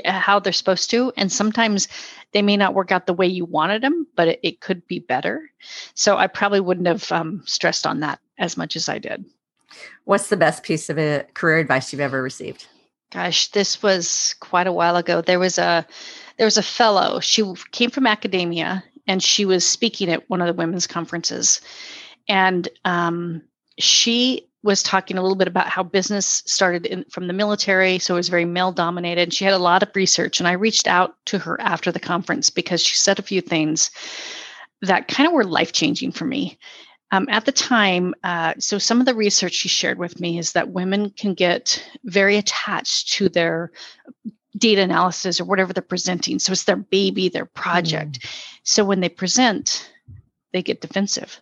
how 0.04 0.38
they're 0.38 0.52
supposed 0.52 0.90
to. 0.90 1.12
And 1.16 1.30
sometimes 1.32 1.88
they 2.32 2.42
may 2.42 2.56
not 2.56 2.74
work 2.74 2.92
out 2.92 3.06
the 3.06 3.12
way 3.12 3.26
you 3.26 3.44
wanted 3.44 3.82
them 3.82 4.06
but 4.16 4.28
it, 4.28 4.40
it 4.42 4.60
could 4.60 4.86
be 4.86 4.98
better. 4.98 5.50
So 5.94 6.16
i 6.16 6.26
probably 6.26 6.60
wouldn't 6.60 6.86
have 6.86 7.10
um, 7.12 7.42
stressed 7.46 7.86
on 7.86 8.00
that 8.00 8.20
as 8.38 8.56
much 8.56 8.76
as 8.76 8.88
i 8.88 8.98
did. 8.98 9.24
What's 10.04 10.28
the 10.28 10.36
best 10.36 10.62
piece 10.62 10.90
of 10.90 10.98
uh, 10.98 11.22
career 11.34 11.58
advice 11.58 11.92
you've 11.92 12.00
ever 12.00 12.22
received? 12.22 12.66
Gosh 13.10 13.48
this 13.48 13.82
was 13.82 14.34
quite 14.40 14.66
a 14.66 14.72
while 14.72 14.96
ago. 14.96 15.20
There 15.20 15.40
was 15.40 15.58
a 15.58 15.86
there 16.36 16.46
was 16.46 16.58
a 16.58 16.62
fellow. 16.62 17.20
She 17.20 17.42
came 17.72 17.90
from 17.90 18.06
academia 18.06 18.84
and 19.06 19.22
she 19.22 19.44
was 19.44 19.66
speaking 19.66 20.08
at 20.08 20.28
one 20.30 20.40
of 20.40 20.46
the 20.46 20.54
women's 20.54 20.86
conferences 20.86 21.60
and 22.28 22.68
um, 22.84 23.42
she 23.78 24.46
was 24.62 24.82
talking 24.82 25.16
a 25.16 25.22
little 25.22 25.36
bit 25.36 25.48
about 25.48 25.68
how 25.68 25.82
business 25.82 26.42
started 26.46 26.84
in, 26.84 27.04
from 27.04 27.26
the 27.26 27.32
military, 27.32 27.98
so 27.98 28.14
it 28.14 28.18
was 28.18 28.28
very 28.28 28.44
male 28.44 28.72
dominated. 28.72 29.32
She 29.32 29.44
had 29.44 29.54
a 29.54 29.58
lot 29.58 29.82
of 29.82 29.94
research, 29.94 30.38
and 30.38 30.46
I 30.46 30.52
reached 30.52 30.86
out 30.86 31.14
to 31.26 31.38
her 31.38 31.58
after 31.60 31.90
the 31.90 32.00
conference 32.00 32.50
because 32.50 32.82
she 32.82 32.96
said 32.96 33.18
a 33.18 33.22
few 33.22 33.40
things 33.40 33.90
that 34.82 35.08
kind 35.08 35.26
of 35.26 35.32
were 35.32 35.44
life 35.44 35.72
changing 35.72 36.12
for 36.12 36.24
me. 36.24 36.58
Um, 37.12 37.26
at 37.28 37.44
the 37.44 37.52
time, 37.52 38.14
uh, 38.22 38.54
so 38.58 38.78
some 38.78 39.00
of 39.00 39.06
the 39.06 39.14
research 39.14 39.54
she 39.54 39.68
shared 39.68 39.98
with 39.98 40.20
me 40.20 40.38
is 40.38 40.52
that 40.52 40.70
women 40.70 41.10
can 41.10 41.34
get 41.34 41.84
very 42.04 42.36
attached 42.36 43.12
to 43.14 43.28
their 43.28 43.72
data 44.56 44.82
analysis 44.82 45.40
or 45.40 45.44
whatever 45.44 45.72
they're 45.72 45.82
presenting. 45.82 46.38
So 46.38 46.52
it's 46.52 46.64
their 46.64 46.76
baby, 46.76 47.28
their 47.28 47.46
project. 47.46 48.20
Mm. 48.20 48.30
So 48.62 48.84
when 48.84 49.00
they 49.00 49.08
present, 49.08 49.90
they 50.52 50.62
get 50.62 50.80
defensive 50.80 51.40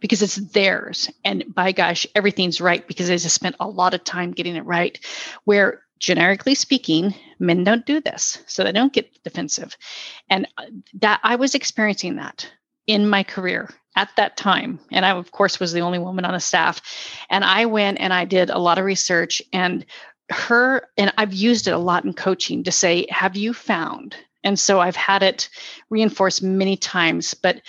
because 0.00 0.22
it's 0.22 0.36
theirs. 0.36 1.10
And 1.24 1.44
by 1.54 1.72
gosh, 1.72 2.06
everything's 2.14 2.60
right 2.60 2.86
because 2.86 3.08
they 3.08 3.16
just 3.16 3.34
spent 3.34 3.56
a 3.60 3.68
lot 3.68 3.94
of 3.94 4.04
time 4.04 4.32
getting 4.32 4.56
it 4.56 4.64
right. 4.64 4.98
Where 5.44 5.82
generically 5.98 6.54
speaking, 6.54 7.14
men 7.38 7.64
don't 7.64 7.86
do 7.86 8.00
this. 8.00 8.42
So 8.46 8.64
they 8.64 8.72
don't 8.72 8.92
get 8.92 9.22
defensive. 9.22 9.76
And 10.28 10.46
uh, 10.58 10.66
that 11.00 11.20
I 11.22 11.36
was 11.36 11.54
experiencing 11.54 12.16
that 12.16 12.50
in 12.86 13.08
my 13.08 13.22
career 13.22 13.70
at 13.96 14.10
that 14.16 14.36
time. 14.36 14.78
And 14.92 15.04
I, 15.04 15.10
of 15.10 15.32
course, 15.32 15.58
was 15.58 15.72
the 15.72 15.80
only 15.80 15.98
woman 15.98 16.24
on 16.24 16.34
the 16.34 16.40
staff. 16.40 16.82
And 17.30 17.44
I 17.44 17.64
went 17.64 17.98
and 17.98 18.12
I 18.12 18.24
did 18.24 18.50
a 18.50 18.58
lot 18.58 18.78
of 18.78 18.84
research 18.84 19.40
and 19.52 19.84
her, 20.30 20.86
and 20.98 21.12
I've 21.16 21.32
used 21.32 21.68
it 21.68 21.72
a 21.72 21.78
lot 21.78 22.04
in 22.04 22.12
coaching 22.12 22.64
to 22.64 22.72
say, 22.72 23.06
have 23.10 23.36
you 23.36 23.54
found? 23.54 24.16
And 24.44 24.58
so 24.58 24.80
I've 24.80 24.96
had 24.96 25.22
it 25.22 25.48
reinforced 25.88 26.42
many 26.42 26.76
times, 26.76 27.34
but 27.34 27.62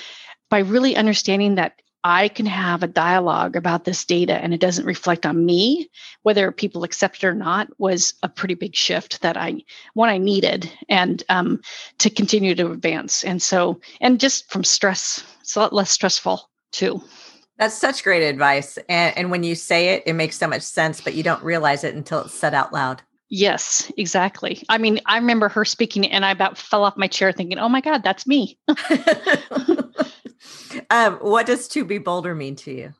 by 0.49 0.59
really 0.59 0.95
understanding 0.95 1.55
that 1.55 1.81
I 2.07 2.29
can 2.29 2.45
have 2.45 2.83
a 2.83 2.87
dialogue 2.87 3.57
about 3.57 3.83
this 3.83 4.05
data 4.05 4.35
and 4.35 4.53
it 4.53 4.61
doesn't 4.61 4.85
reflect 4.85 5.25
on 5.25 5.45
me, 5.45 5.89
whether 6.23 6.53
people 6.53 6.85
accept 6.85 7.21
it 7.21 7.27
or 7.27 7.33
not, 7.33 7.67
was 7.81 8.13
a 8.23 8.29
pretty 8.29 8.53
big 8.53 8.77
shift 8.77 9.21
that 9.23 9.35
I 9.35 9.61
one 9.93 10.07
I 10.07 10.17
needed 10.17 10.71
and 10.87 11.21
um, 11.27 11.59
to 11.97 12.09
continue 12.09 12.55
to 12.55 12.71
advance. 12.71 13.25
And 13.25 13.41
so, 13.41 13.81
and 13.99 14.21
just 14.21 14.49
from 14.49 14.63
stress, 14.63 15.21
it's 15.41 15.57
a 15.57 15.59
lot 15.59 15.73
less 15.73 15.91
stressful 15.91 16.49
too. 16.71 17.03
That's 17.57 17.75
such 17.75 18.05
great 18.05 18.25
advice. 18.25 18.79
And, 18.87 19.17
and 19.17 19.29
when 19.29 19.43
you 19.43 19.53
say 19.53 19.89
it, 19.89 20.03
it 20.05 20.13
makes 20.13 20.37
so 20.37 20.47
much 20.47 20.61
sense, 20.61 21.01
but 21.01 21.13
you 21.13 21.23
don't 21.23 21.43
realize 21.43 21.83
it 21.83 21.93
until 21.93 22.21
it's 22.21 22.33
said 22.33 22.53
out 22.53 22.71
loud. 22.71 23.01
Yes, 23.27 23.91
exactly. 23.97 24.63
I 24.69 24.77
mean, 24.77 25.01
I 25.07 25.17
remember 25.17 25.49
her 25.49 25.65
speaking 25.65 26.09
and 26.09 26.23
I 26.23 26.31
about 26.31 26.57
fell 26.57 26.85
off 26.85 26.95
my 26.95 27.07
chair 27.07 27.33
thinking, 27.33 27.59
oh 27.59 27.67
my 27.67 27.81
God, 27.81 28.01
that's 28.01 28.25
me. 28.25 28.57
um, 30.89 31.15
what 31.15 31.45
does 31.45 31.67
to 31.69 31.85
be 31.85 31.97
bolder 31.97 32.35
mean 32.35 32.55
to 32.57 32.71
you? 32.71 32.93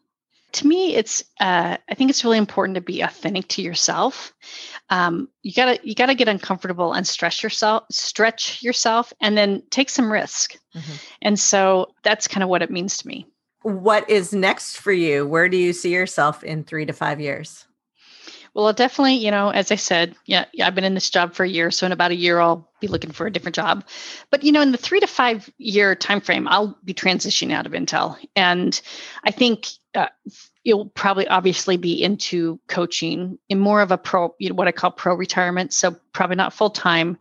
To 0.54 0.67
me, 0.67 0.95
it's 0.95 1.23
uh, 1.39 1.78
I 1.89 1.93
think 1.93 2.10
it's 2.10 2.23
really 2.23 2.38
important 2.38 2.76
to 2.76 2.82
be 2.82 3.02
authentic 3.02 3.47
to 3.50 3.62
yourself. 3.62 4.34
Um, 4.89 5.28
you 5.43 5.54
gotta 5.54 5.80
you 5.84 5.93
gotta 5.93 6.15
get 6.15 6.30
uncomfortable 6.30 6.93
and 6.93 7.06
stretch 7.06 7.43
yourself, 7.43 7.84
stretch 7.91 8.63
yourself, 8.63 9.12
and 9.21 9.38
then 9.38 9.62
take 9.69 9.89
some 9.89 10.12
risk. 10.12 10.56
Mm-hmm. 10.76 10.93
And 11.21 11.39
so 11.39 11.93
that's 12.04 12.28
kind 12.28 12.43
of 12.43 12.50
what 12.50 12.62
it 12.62 12.71
means 12.71 12.97
to 13.00 13.08
me. 13.08 13.28
What 13.62 14.10
is 14.10 14.34
next 14.34 14.78
for 14.78 14.93
you? 14.93 15.28
Where 15.28 15.50
do 15.50 15.58
you 15.58 15.73
see 15.73 15.93
yourself 15.93 16.43
in 16.43 16.63
three 16.63 16.86
to 16.86 16.93
five 16.93 17.19
years? 17.19 17.66
Well, 18.57 18.65
I'll 18.65 18.73
definitely, 18.73 19.13
you 19.13 19.29
know, 19.29 19.49
as 19.49 19.71
I 19.71 19.75
said, 19.75 20.15
yeah, 20.25 20.45
yeah, 20.51 20.65
I've 20.65 20.73
been 20.73 20.83
in 20.83 20.95
this 20.95 21.11
job 21.11 21.35
for 21.35 21.43
a 21.43 21.47
year, 21.47 21.69
so 21.69 21.85
in 21.85 21.91
about 21.91 22.09
a 22.09 22.15
year 22.15 22.39
I'll 22.39 22.67
be 22.81 22.87
looking 22.87 23.11
for 23.11 23.27
a 23.27 23.31
different 23.31 23.53
job. 23.53 23.85
But 24.31 24.41
you 24.43 24.51
know, 24.51 24.61
in 24.61 24.71
the 24.71 24.79
three 24.79 24.99
to 24.99 25.05
five 25.05 25.47
year 25.59 25.93
time 25.93 26.21
frame, 26.21 26.47
I'll 26.47 26.75
be 26.83 26.95
transitioning 26.95 27.53
out 27.53 27.67
of 27.67 27.73
Intel, 27.73 28.17
and 28.35 28.81
I 29.23 29.29
think 29.29 29.67
uh, 29.93 30.07
you'll 30.63 30.87
probably 30.87 31.27
obviously 31.27 31.77
be 31.77 32.01
into 32.01 32.59
coaching 32.67 33.37
in 33.47 33.59
more 33.59 33.79
of 33.79 33.91
a 33.91 33.97
pro, 33.97 34.33
you 34.39 34.49
know, 34.49 34.55
what 34.55 34.67
I 34.67 34.71
call 34.71 34.89
pro 34.89 35.13
retirement. 35.13 35.71
So 35.71 35.95
probably 36.11 36.37
not 36.37 36.51
full 36.51 36.71
time, 36.71 37.19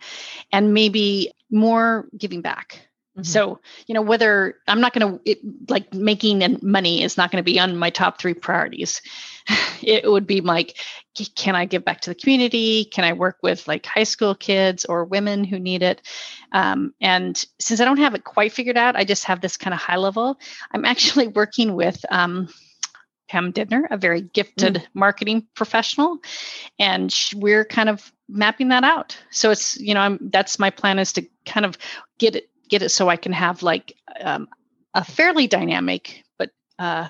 and 0.53 0.73
maybe 0.73 1.33
more 1.51 2.09
giving 2.17 2.41
back. 2.41 2.89
Mm-hmm. 3.17 3.25
So, 3.25 3.61
you 3.87 3.95
know, 3.95 4.03
whether 4.03 4.57
I'm 4.69 4.81
not 4.81 4.93
going 4.93 5.19
to 5.19 5.37
like 5.69 5.93
making 5.93 6.43
and 6.43 6.63
money 6.63 7.03
is 7.03 7.17
not 7.17 7.31
going 7.31 7.43
to 7.43 7.51
be 7.51 7.59
on 7.59 7.77
my 7.77 7.91
top 7.91 8.19
three 8.19 8.35
priorities. 8.35 9.03
It 9.83 10.11
would 10.11 10.27
be 10.27 10.41
like, 10.41 10.79
can 11.37 11.57
I 11.57 11.65
give 11.65 11.85
back 11.85 12.01
to 12.03 12.11
the 12.11 12.15
community? 12.15 12.85
Can 12.85 13.05
I 13.05 13.13
work 13.13 13.39
with 13.43 13.67
like 13.67 13.87
high 13.87 14.05
school 14.05 14.35
kids 14.35 14.85
or 14.85 15.05
women 15.05 15.45
who 15.45 15.59
need 15.59 15.83
it? 15.83 16.03
Um, 16.53 16.95
and 17.01 17.43
since 17.59 17.81
I 17.81 17.85
don't 17.85 17.99
have 17.99 18.15
it 18.15 18.25
quite 18.25 18.53
figured 18.53 18.77
out, 18.77 18.97
I 18.97 19.05
just 19.05 19.25
have 19.25 19.41
this 19.41 19.57
kind 19.57 19.75
of 19.75 19.81
high 19.81 19.97
level. 19.97 20.39
I'm 20.73 20.85
actually 20.85 21.29
working 21.37 21.75
with 21.75 22.05
um, 22.11 22.49
Pam 23.29 23.53
Didner, 23.53 23.85
a 23.91 23.97
very 23.97 24.21
gifted 24.21 24.75
mm. 24.75 24.87
marketing 24.95 25.47
professional, 25.55 26.19
and 26.79 27.15
we're 27.35 27.65
kind 27.65 27.89
of 27.89 28.13
mapping 28.29 28.69
that 28.69 28.85
out. 28.85 29.19
So 29.31 29.51
it's 29.51 29.79
you 29.79 29.95
know 29.95 30.01
I'm, 30.01 30.19
that's 30.31 30.59
my 30.59 30.71
plan 30.71 30.99
is 30.99 31.13
to 31.15 31.27
kind 31.45 31.67
of 31.67 31.77
get 32.19 32.37
it 32.37 32.51
get 32.69 32.83
it 32.83 32.91
so 32.91 33.09
I 33.09 33.17
can 33.17 33.33
have 33.33 33.63
like 33.63 33.95
um, 34.21 34.49
a 34.95 35.05
fairly 35.05 35.47
dynamic 35.47 36.25
but 36.39 36.51
uh, 36.79 37.09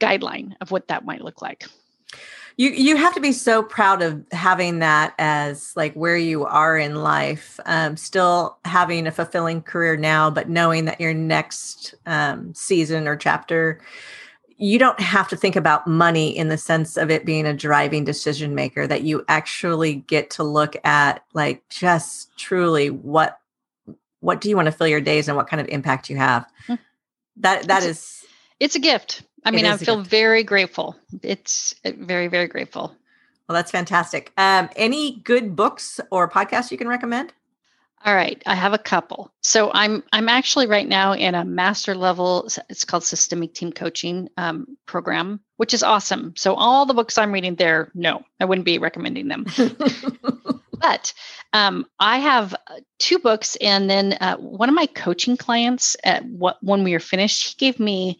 guideline 0.00 0.54
of 0.60 0.70
what 0.70 0.88
that 0.88 1.04
might 1.04 1.22
look 1.22 1.42
like. 1.42 1.66
You 2.58 2.70
you 2.70 2.96
have 2.96 3.14
to 3.14 3.20
be 3.20 3.32
so 3.32 3.62
proud 3.62 4.02
of 4.02 4.22
having 4.32 4.80
that 4.80 5.14
as 5.18 5.72
like 5.76 5.94
where 5.94 6.16
you 6.16 6.44
are 6.44 6.76
in 6.76 6.96
life. 6.96 7.58
Um, 7.64 7.96
still 7.96 8.58
having 8.64 9.06
a 9.06 9.12
fulfilling 9.12 9.62
career 9.62 9.96
now, 9.96 10.28
but 10.28 10.48
knowing 10.48 10.84
that 10.84 11.00
your 11.00 11.14
next 11.14 11.94
um, 12.04 12.52
season 12.54 13.08
or 13.08 13.16
chapter 13.16 13.80
you 14.60 14.76
don't 14.76 14.98
have 14.98 15.28
to 15.28 15.36
think 15.36 15.54
about 15.54 15.86
money 15.86 16.36
in 16.36 16.48
the 16.48 16.58
sense 16.58 16.96
of 16.96 17.10
it 17.10 17.24
being 17.24 17.46
a 17.46 17.54
driving 17.54 18.04
decision 18.04 18.56
maker 18.56 18.88
that 18.88 19.02
you 19.02 19.24
actually 19.28 19.94
get 19.94 20.30
to 20.30 20.42
look 20.42 20.74
at 20.84 21.24
like 21.32 21.62
just 21.68 22.36
truly 22.36 22.90
what 22.90 23.38
what 24.20 24.40
do 24.40 24.48
you 24.48 24.56
want 24.56 24.66
to 24.66 24.72
fill 24.72 24.88
your 24.88 25.00
days 25.00 25.28
and 25.28 25.36
what 25.36 25.46
kind 25.46 25.60
of 25.60 25.68
impact 25.68 26.10
you 26.10 26.16
have 26.16 26.44
hmm. 26.66 26.74
that 27.36 27.68
that 27.68 27.84
is 27.84 28.17
it's 28.60 28.76
a 28.76 28.80
gift. 28.80 29.22
I 29.44 29.50
mean 29.50 29.66
i 29.66 29.76
feel 29.76 30.02
very 30.02 30.42
grateful. 30.42 30.96
It's 31.22 31.74
uh, 31.84 31.92
very 31.96 32.28
very 32.28 32.48
grateful. 32.48 32.94
Well 33.48 33.54
that's 33.54 33.70
fantastic. 33.70 34.32
Um, 34.36 34.68
any 34.76 35.20
good 35.20 35.56
books 35.56 36.00
or 36.10 36.28
podcasts 36.28 36.70
you 36.70 36.78
can 36.78 36.88
recommend 36.88 37.32
all 38.04 38.14
right 38.14 38.42
i 38.46 38.54
have 38.54 38.72
a 38.72 38.78
couple. 38.78 39.32
So 39.42 39.70
i'm 39.72 40.02
i'm 40.12 40.28
actually 40.28 40.66
right 40.66 40.86
now 40.86 41.12
in 41.12 41.34
a 41.34 41.44
master 41.44 41.94
level 41.94 42.48
it's 42.68 42.84
called 42.84 43.04
systemic 43.04 43.54
team 43.54 43.72
coaching 43.72 44.28
um, 44.36 44.76
program 44.86 45.40
which 45.56 45.74
is 45.74 45.82
awesome. 45.82 46.34
So 46.36 46.54
all 46.54 46.86
the 46.86 46.94
books 46.94 47.18
i'm 47.18 47.32
reading 47.32 47.54
there 47.56 47.90
no 47.94 48.22
i 48.40 48.44
wouldn't 48.44 48.66
be 48.66 48.78
recommending 48.78 49.28
them. 49.28 49.46
But 50.80 51.12
um, 51.52 51.86
I 51.98 52.18
have 52.18 52.54
uh, 52.54 52.80
two 52.98 53.18
books, 53.18 53.56
and 53.56 53.90
then 53.90 54.16
uh, 54.20 54.36
one 54.36 54.68
of 54.68 54.74
my 54.74 54.86
coaching 54.86 55.36
clients, 55.36 55.96
at 56.04 56.24
what 56.24 56.58
when 56.62 56.84
we 56.84 56.92
were 56.92 57.00
finished, 57.00 57.48
he 57.48 57.56
gave 57.56 57.80
me 57.80 58.18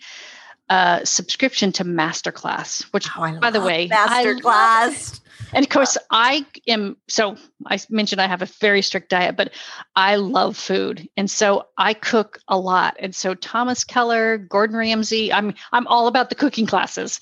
a 0.68 1.00
subscription 1.04 1.72
to 1.72 1.84
Masterclass, 1.84 2.82
which, 2.92 3.08
oh, 3.16 3.38
by 3.40 3.50
the 3.50 3.60
way, 3.60 3.88
Masterclass. 3.88 5.20
And 5.52 5.64
of 5.64 5.70
course, 5.70 5.96
I 6.10 6.44
am 6.66 6.96
so 7.08 7.36
I 7.66 7.78
mentioned 7.88 8.20
I 8.20 8.26
have 8.26 8.42
a 8.42 8.46
very 8.46 8.82
strict 8.82 9.08
diet, 9.08 9.36
but 9.36 9.52
I 9.96 10.16
love 10.16 10.56
food. 10.56 11.08
And 11.16 11.30
so 11.30 11.66
I 11.78 11.94
cook 11.94 12.38
a 12.48 12.58
lot. 12.58 12.96
And 12.98 13.14
so 13.14 13.34
Thomas 13.34 13.84
Keller, 13.84 14.38
Gordon 14.38 14.76
Ramsay, 14.76 15.32
I'm 15.32 15.54
I'm 15.72 15.86
all 15.86 16.06
about 16.06 16.28
the 16.28 16.34
cooking 16.34 16.66
classes. 16.66 17.20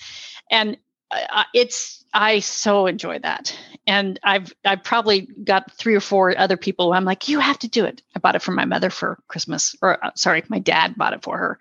And 0.51 0.77
uh, 1.11 1.45
it's 1.55 2.05
I 2.17 2.41
so 2.41 2.87
enjoy 2.87 3.19
that. 3.19 3.55
And 3.87 4.19
I've 4.23 4.53
I've 4.65 4.83
probably 4.83 5.29
got 5.45 5.71
three 5.73 5.95
or 5.95 6.01
four 6.01 6.37
other 6.37 6.57
people 6.57 6.95
I'm 6.95 7.05
like, 7.05 7.29
you 7.29 7.41
have 7.41 7.59
to 7.59 7.69
do 7.69 7.85
it. 7.85 8.01
I 8.17 8.21
bought 8.21 8.35
it 8.35 8.43
for 8.43 8.53
my 8.53 8.65
mother 8.65 8.89
for 8.89 9.19
Christmas, 9.29 9.77
or 9.83 10.03
uh, 10.03 10.13
sorry, 10.15 10.43
my 10.49 10.59
dad 10.59 10.97
bought 10.97 11.13
it 11.13 11.23
for 11.23 11.37
her, 11.37 11.59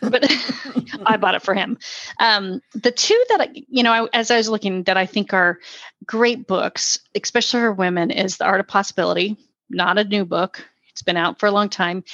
but 0.00 0.24
I 1.06 1.16
bought 1.16 1.34
it 1.34 1.42
for 1.42 1.54
him. 1.54 1.76
Um, 2.20 2.62
the 2.72 2.92
two 2.92 3.20
that 3.30 3.40
I, 3.40 3.48
you 3.52 3.82
know, 3.82 3.92
I, 3.92 4.08
as 4.12 4.30
I 4.30 4.36
was 4.36 4.48
looking 4.48 4.84
that 4.84 4.96
I 4.96 5.06
think 5.06 5.34
are 5.34 5.58
great 6.06 6.46
books, 6.46 7.00
especially 7.20 7.60
for 7.60 7.72
women, 7.72 8.12
is 8.12 8.36
The 8.36 8.44
Art 8.44 8.60
of 8.60 8.68
Possibility. 8.68 9.36
Not 9.68 9.98
a 9.98 10.04
new 10.04 10.24
book; 10.24 10.64
it's 10.92 11.02
been 11.02 11.16
out 11.16 11.40
for 11.40 11.46
a 11.46 11.52
long 11.52 11.68
time. 11.68 12.04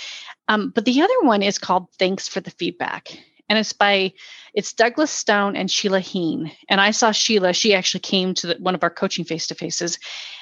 Um, 0.48 0.72
but 0.74 0.86
the 0.86 1.02
other 1.02 1.20
one 1.20 1.42
is 1.42 1.58
called 1.58 1.88
Thanks 1.98 2.26
for 2.26 2.40
the 2.40 2.50
Feedback 2.50 3.18
and 3.48 3.58
it's 3.58 3.72
by 3.72 4.12
it's 4.54 4.72
Douglas 4.72 5.10
Stone 5.10 5.56
and 5.56 5.70
Sheila 5.70 6.00
Heen. 6.00 6.52
And 6.68 6.80
I 6.80 6.90
saw 6.90 7.12
Sheila; 7.12 7.52
she 7.52 7.74
actually 7.74 8.00
came 8.00 8.34
to 8.34 8.48
the, 8.48 8.56
one 8.58 8.74
of 8.74 8.82
our 8.82 8.90
coaching 8.90 9.24
face 9.24 9.46
to 9.48 9.54
faces. 9.54 9.98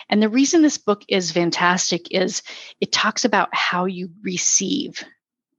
And 0.09 0.23
the 0.23 0.29
reason 0.29 0.63
this 0.63 0.79
book 0.79 1.03
is 1.09 1.33
fantastic 1.33 2.11
is 2.11 2.43
it 2.81 2.93
talks 2.93 3.25
about 3.25 3.49
how 3.53 3.87
you 3.87 4.11
receive 4.23 5.03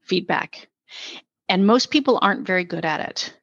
feedback, 0.02 0.68
and 1.50 1.66
most 1.66 1.90
people 1.90 2.20
aren't 2.22 2.48
very 2.48 2.64
good 2.64 2.86
at 2.86 3.00
it, 3.00 3.34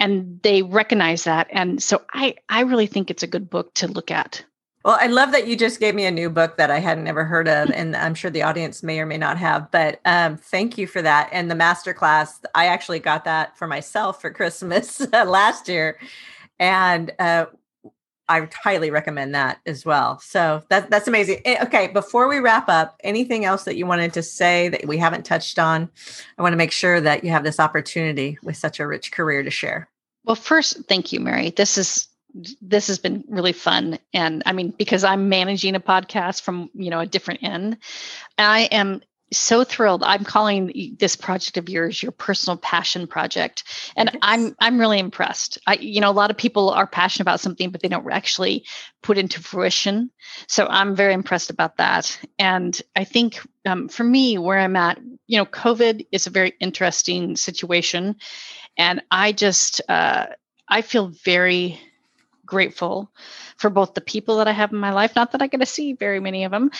and 0.00 0.40
they 0.42 0.62
recognize 0.62 1.24
that. 1.24 1.48
And 1.50 1.82
so 1.82 2.02
I 2.12 2.36
I 2.48 2.62
really 2.62 2.86
think 2.86 3.10
it's 3.10 3.22
a 3.22 3.28
good 3.28 3.48
book 3.48 3.74
to 3.74 3.88
look 3.88 4.10
at. 4.10 4.44
Well, 4.88 4.96
I 4.98 5.08
love 5.08 5.32
that 5.32 5.46
you 5.46 5.54
just 5.54 5.80
gave 5.80 5.94
me 5.94 6.06
a 6.06 6.10
new 6.10 6.30
book 6.30 6.56
that 6.56 6.70
I 6.70 6.78
hadn't 6.78 7.08
ever 7.08 7.22
heard 7.22 7.46
of, 7.46 7.70
and 7.72 7.94
I'm 7.94 8.14
sure 8.14 8.30
the 8.30 8.42
audience 8.42 8.82
may 8.82 8.98
or 9.00 9.04
may 9.04 9.18
not 9.18 9.36
have. 9.36 9.70
But 9.70 10.00
um, 10.06 10.38
thank 10.38 10.78
you 10.78 10.86
for 10.86 11.02
that. 11.02 11.28
And 11.30 11.50
the 11.50 11.54
masterclass, 11.54 12.42
I 12.54 12.68
actually 12.68 12.98
got 12.98 13.26
that 13.26 13.54
for 13.58 13.66
myself 13.66 14.18
for 14.18 14.30
Christmas 14.30 15.00
last 15.12 15.68
year, 15.68 15.98
and 16.58 17.12
uh, 17.18 17.44
I 18.30 18.48
highly 18.64 18.90
recommend 18.90 19.34
that 19.34 19.58
as 19.66 19.84
well. 19.84 20.20
So 20.20 20.62
that, 20.70 20.88
that's 20.88 21.06
amazing. 21.06 21.42
Eh, 21.44 21.62
okay, 21.64 21.88
before 21.88 22.26
we 22.26 22.38
wrap 22.38 22.70
up, 22.70 22.98
anything 23.04 23.44
else 23.44 23.64
that 23.64 23.76
you 23.76 23.84
wanted 23.84 24.14
to 24.14 24.22
say 24.22 24.70
that 24.70 24.88
we 24.88 24.96
haven't 24.96 25.26
touched 25.26 25.58
on? 25.58 25.90
I 26.38 26.42
want 26.42 26.54
to 26.54 26.58
make 26.58 26.72
sure 26.72 26.98
that 26.98 27.24
you 27.24 27.30
have 27.30 27.44
this 27.44 27.60
opportunity 27.60 28.38
with 28.42 28.56
such 28.56 28.80
a 28.80 28.86
rich 28.86 29.12
career 29.12 29.42
to 29.42 29.50
share. 29.50 29.90
Well, 30.24 30.34
first, 30.34 30.82
thank 30.88 31.12
you, 31.12 31.20
Mary. 31.20 31.50
This 31.50 31.76
is 31.76 32.08
this 32.60 32.88
has 32.88 32.98
been 32.98 33.24
really 33.28 33.52
fun. 33.52 33.98
And 34.12 34.42
i 34.46 34.52
mean 34.52 34.72
because 34.76 35.04
i'm 35.04 35.28
managing 35.28 35.74
a 35.74 35.80
podcast 35.80 36.42
from 36.42 36.70
you 36.74 36.90
know 36.90 37.00
a 37.00 37.06
different 37.06 37.42
end 37.42 37.78
i 38.38 38.60
am 38.70 39.00
so 39.32 39.64
thrilled. 39.64 40.02
I'm 40.02 40.24
calling 40.24 40.96
this 40.98 41.16
project 41.16 41.56
of 41.56 41.68
yours 41.68 42.02
your 42.02 42.12
personal 42.12 42.56
passion 42.56 43.06
project. 43.06 43.64
And 43.96 44.10
yes. 44.12 44.20
i'm 44.22 44.56
i'm 44.60 44.78
really 44.78 44.98
impressed. 44.98 45.58
I 45.66 45.74
you 45.74 46.00
know 46.00 46.10
a 46.10 46.12
lot 46.12 46.30
of 46.30 46.36
people 46.36 46.70
are 46.70 46.86
passionate 46.86 47.24
about 47.24 47.40
something 47.40 47.70
but 47.70 47.82
they 47.82 47.88
don't 47.88 48.10
actually 48.10 48.64
put 49.02 49.18
into 49.18 49.42
fruition. 49.42 50.10
So 50.46 50.66
i'm 50.66 50.94
very 50.94 51.14
impressed 51.14 51.50
about 51.50 51.76
that. 51.76 52.18
And 52.38 52.80
i 52.96 53.04
think 53.04 53.40
um, 53.66 53.88
for 53.88 54.04
me 54.04 54.38
where 54.38 54.58
i'm 54.58 54.76
at 54.76 54.98
you 55.26 55.38
know 55.38 55.46
covid 55.46 56.06
is 56.12 56.26
a 56.26 56.30
very 56.30 56.54
interesting 56.60 57.36
situation. 57.36 58.16
And 58.76 59.02
i 59.10 59.32
just 59.32 59.80
uh, 59.88 60.26
i 60.68 60.82
feel 60.82 61.08
very 61.24 61.80
grateful 62.48 63.12
for 63.58 63.70
both 63.70 63.94
the 63.94 64.00
people 64.00 64.38
that 64.38 64.48
I 64.48 64.52
have 64.52 64.72
in 64.72 64.78
my 64.78 64.92
life, 64.92 65.14
not 65.14 65.32
that 65.32 65.42
I 65.42 65.46
get 65.46 65.60
to 65.60 65.66
see 65.66 65.92
very 65.92 66.18
many 66.18 66.44
of 66.44 66.50
them, 66.50 66.70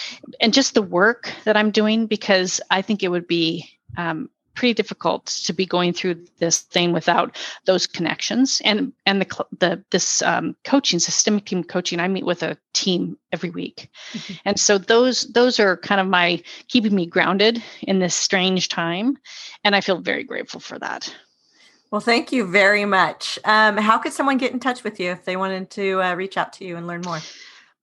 and 0.40 0.52
just 0.52 0.74
the 0.74 0.82
work 0.82 1.32
that 1.44 1.56
I'm 1.56 1.70
doing 1.70 2.06
because 2.06 2.60
I 2.70 2.82
think 2.82 3.02
it 3.02 3.08
would 3.08 3.28
be 3.28 3.70
um, 3.96 4.30
pretty 4.54 4.74
difficult 4.74 5.26
to 5.26 5.52
be 5.52 5.64
going 5.64 5.92
through 5.92 6.26
this 6.38 6.58
thing 6.58 6.92
without 6.92 7.36
those 7.66 7.86
connections. 7.86 8.60
And 8.64 8.92
and 9.06 9.20
the 9.22 9.46
the 9.60 9.84
this 9.90 10.22
um, 10.22 10.56
coaching 10.64 10.98
systemic 10.98 11.44
team 11.44 11.62
coaching 11.62 12.00
i 12.00 12.08
meet 12.08 12.26
with 12.26 12.42
a 12.42 12.56
team 12.72 13.16
every 13.30 13.50
week. 13.50 13.88
Mm-hmm. 14.12 14.34
and 14.46 14.58
so 14.58 14.78
those 14.78 15.32
those 15.32 15.60
are 15.60 15.76
kind 15.76 16.00
of 16.00 16.08
my 16.08 16.42
keeping 16.66 16.94
me 16.94 17.06
grounded 17.06 17.62
in 17.82 18.00
this 18.00 18.16
strange 18.16 18.68
time. 18.68 19.16
And 19.62 19.76
i 19.76 19.80
feel 19.80 20.00
very 20.00 20.24
grateful 20.24 20.60
for 20.60 20.78
that 20.78 21.14
well, 21.90 22.00
thank 22.00 22.32
you 22.32 22.46
very 22.46 22.84
much. 22.84 23.38
Um, 23.44 23.76
how 23.76 23.98
could 23.98 24.12
someone 24.12 24.38
get 24.38 24.52
in 24.52 24.60
touch 24.60 24.84
with 24.84 25.00
you 25.00 25.10
if 25.10 25.24
they 25.24 25.36
wanted 25.36 25.70
to 25.70 26.02
uh, 26.02 26.14
reach 26.14 26.36
out 26.36 26.52
to 26.54 26.64
you 26.64 26.76
and 26.76 26.86
learn 26.86 27.00
more? 27.02 27.20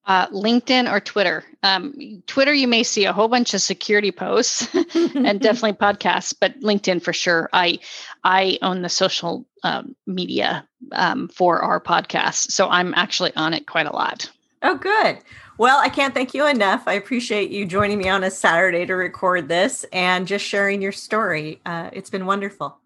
Uh, 0.08 0.28
LinkedIn 0.28 0.92
or 0.92 1.00
Twitter. 1.00 1.44
Um, 1.64 2.22
Twitter, 2.28 2.54
you 2.54 2.68
may 2.68 2.84
see 2.84 3.06
a 3.06 3.14
whole 3.14 3.28
bunch 3.28 3.56
of 3.56 3.62
security 3.62 4.12
posts 4.12 4.68
and 4.94 5.40
definitely 5.42 5.74
podcasts, 5.74 6.36
but 6.40 6.60
LinkedIn 6.60 7.02
for 7.02 7.12
sure. 7.12 7.50
I 7.54 7.80
I 8.24 8.60
own 8.62 8.84
the 8.84 8.90
social 8.90 9.46
um, 9.64 9.96
media 10.06 10.68
um, 10.92 11.28
for 11.30 11.60
our 11.60 11.80
podcast, 11.80 12.52
so 12.52 12.70
I'm 12.70 12.94
actually 12.94 13.36
on 13.36 13.56
it 13.56 13.66
quite 13.66 13.88
a 13.88 13.96
lot. 13.96 14.30
Oh, 14.62 14.76
good. 14.76 15.18
Well, 15.58 15.80
I 15.80 15.90
can't 15.90 16.14
thank 16.14 16.36
you 16.36 16.46
enough. 16.46 16.84
I 16.86 16.94
appreciate 16.94 17.50
you 17.50 17.66
joining 17.66 17.98
me 17.98 18.10
on 18.10 18.24
a 18.24 18.30
Saturday 18.30 18.86
to 18.86 18.94
record 18.94 19.48
this 19.48 19.86
and 19.92 20.28
just 20.28 20.46
sharing 20.46 20.82
your 20.82 20.92
story. 20.92 21.62
Uh, 21.66 21.90
it's 21.94 22.10
been 22.12 22.28
wonderful. 22.28 22.78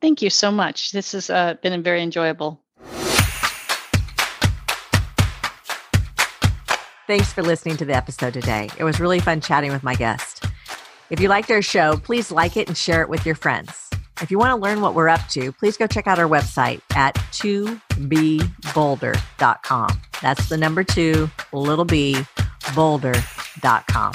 Thank 0.00 0.22
you 0.22 0.30
so 0.30 0.50
much. 0.50 0.92
This 0.92 1.12
has 1.12 1.30
uh, 1.30 1.54
been 1.62 1.82
very 1.82 2.02
enjoyable. 2.02 2.60
Thanks 7.06 7.32
for 7.32 7.42
listening 7.42 7.76
to 7.76 7.84
the 7.84 7.94
episode 7.94 8.34
today. 8.34 8.68
It 8.78 8.84
was 8.84 8.98
really 8.98 9.20
fun 9.20 9.40
chatting 9.40 9.70
with 9.70 9.84
my 9.84 9.94
guest. 9.94 10.44
If 11.08 11.20
you 11.20 11.28
liked 11.28 11.52
our 11.52 11.62
show, 11.62 11.96
please 11.96 12.32
like 12.32 12.56
it 12.56 12.66
and 12.66 12.76
share 12.76 13.00
it 13.00 13.08
with 13.08 13.24
your 13.24 13.36
friends. 13.36 13.88
If 14.20 14.28
you 14.30 14.38
want 14.38 14.50
to 14.50 14.56
learn 14.56 14.80
what 14.80 14.94
we're 14.94 15.08
up 15.08 15.28
to, 15.28 15.52
please 15.52 15.76
go 15.76 15.86
check 15.86 16.08
out 16.08 16.18
our 16.18 16.28
website 16.28 16.80
at 16.96 17.14
2bbolder.com. 17.32 20.00
That's 20.22 20.48
the 20.48 20.56
number 20.56 20.82
two, 20.82 21.30
little 21.52 21.84
b, 21.84 22.16
bolder.com. 22.74 24.12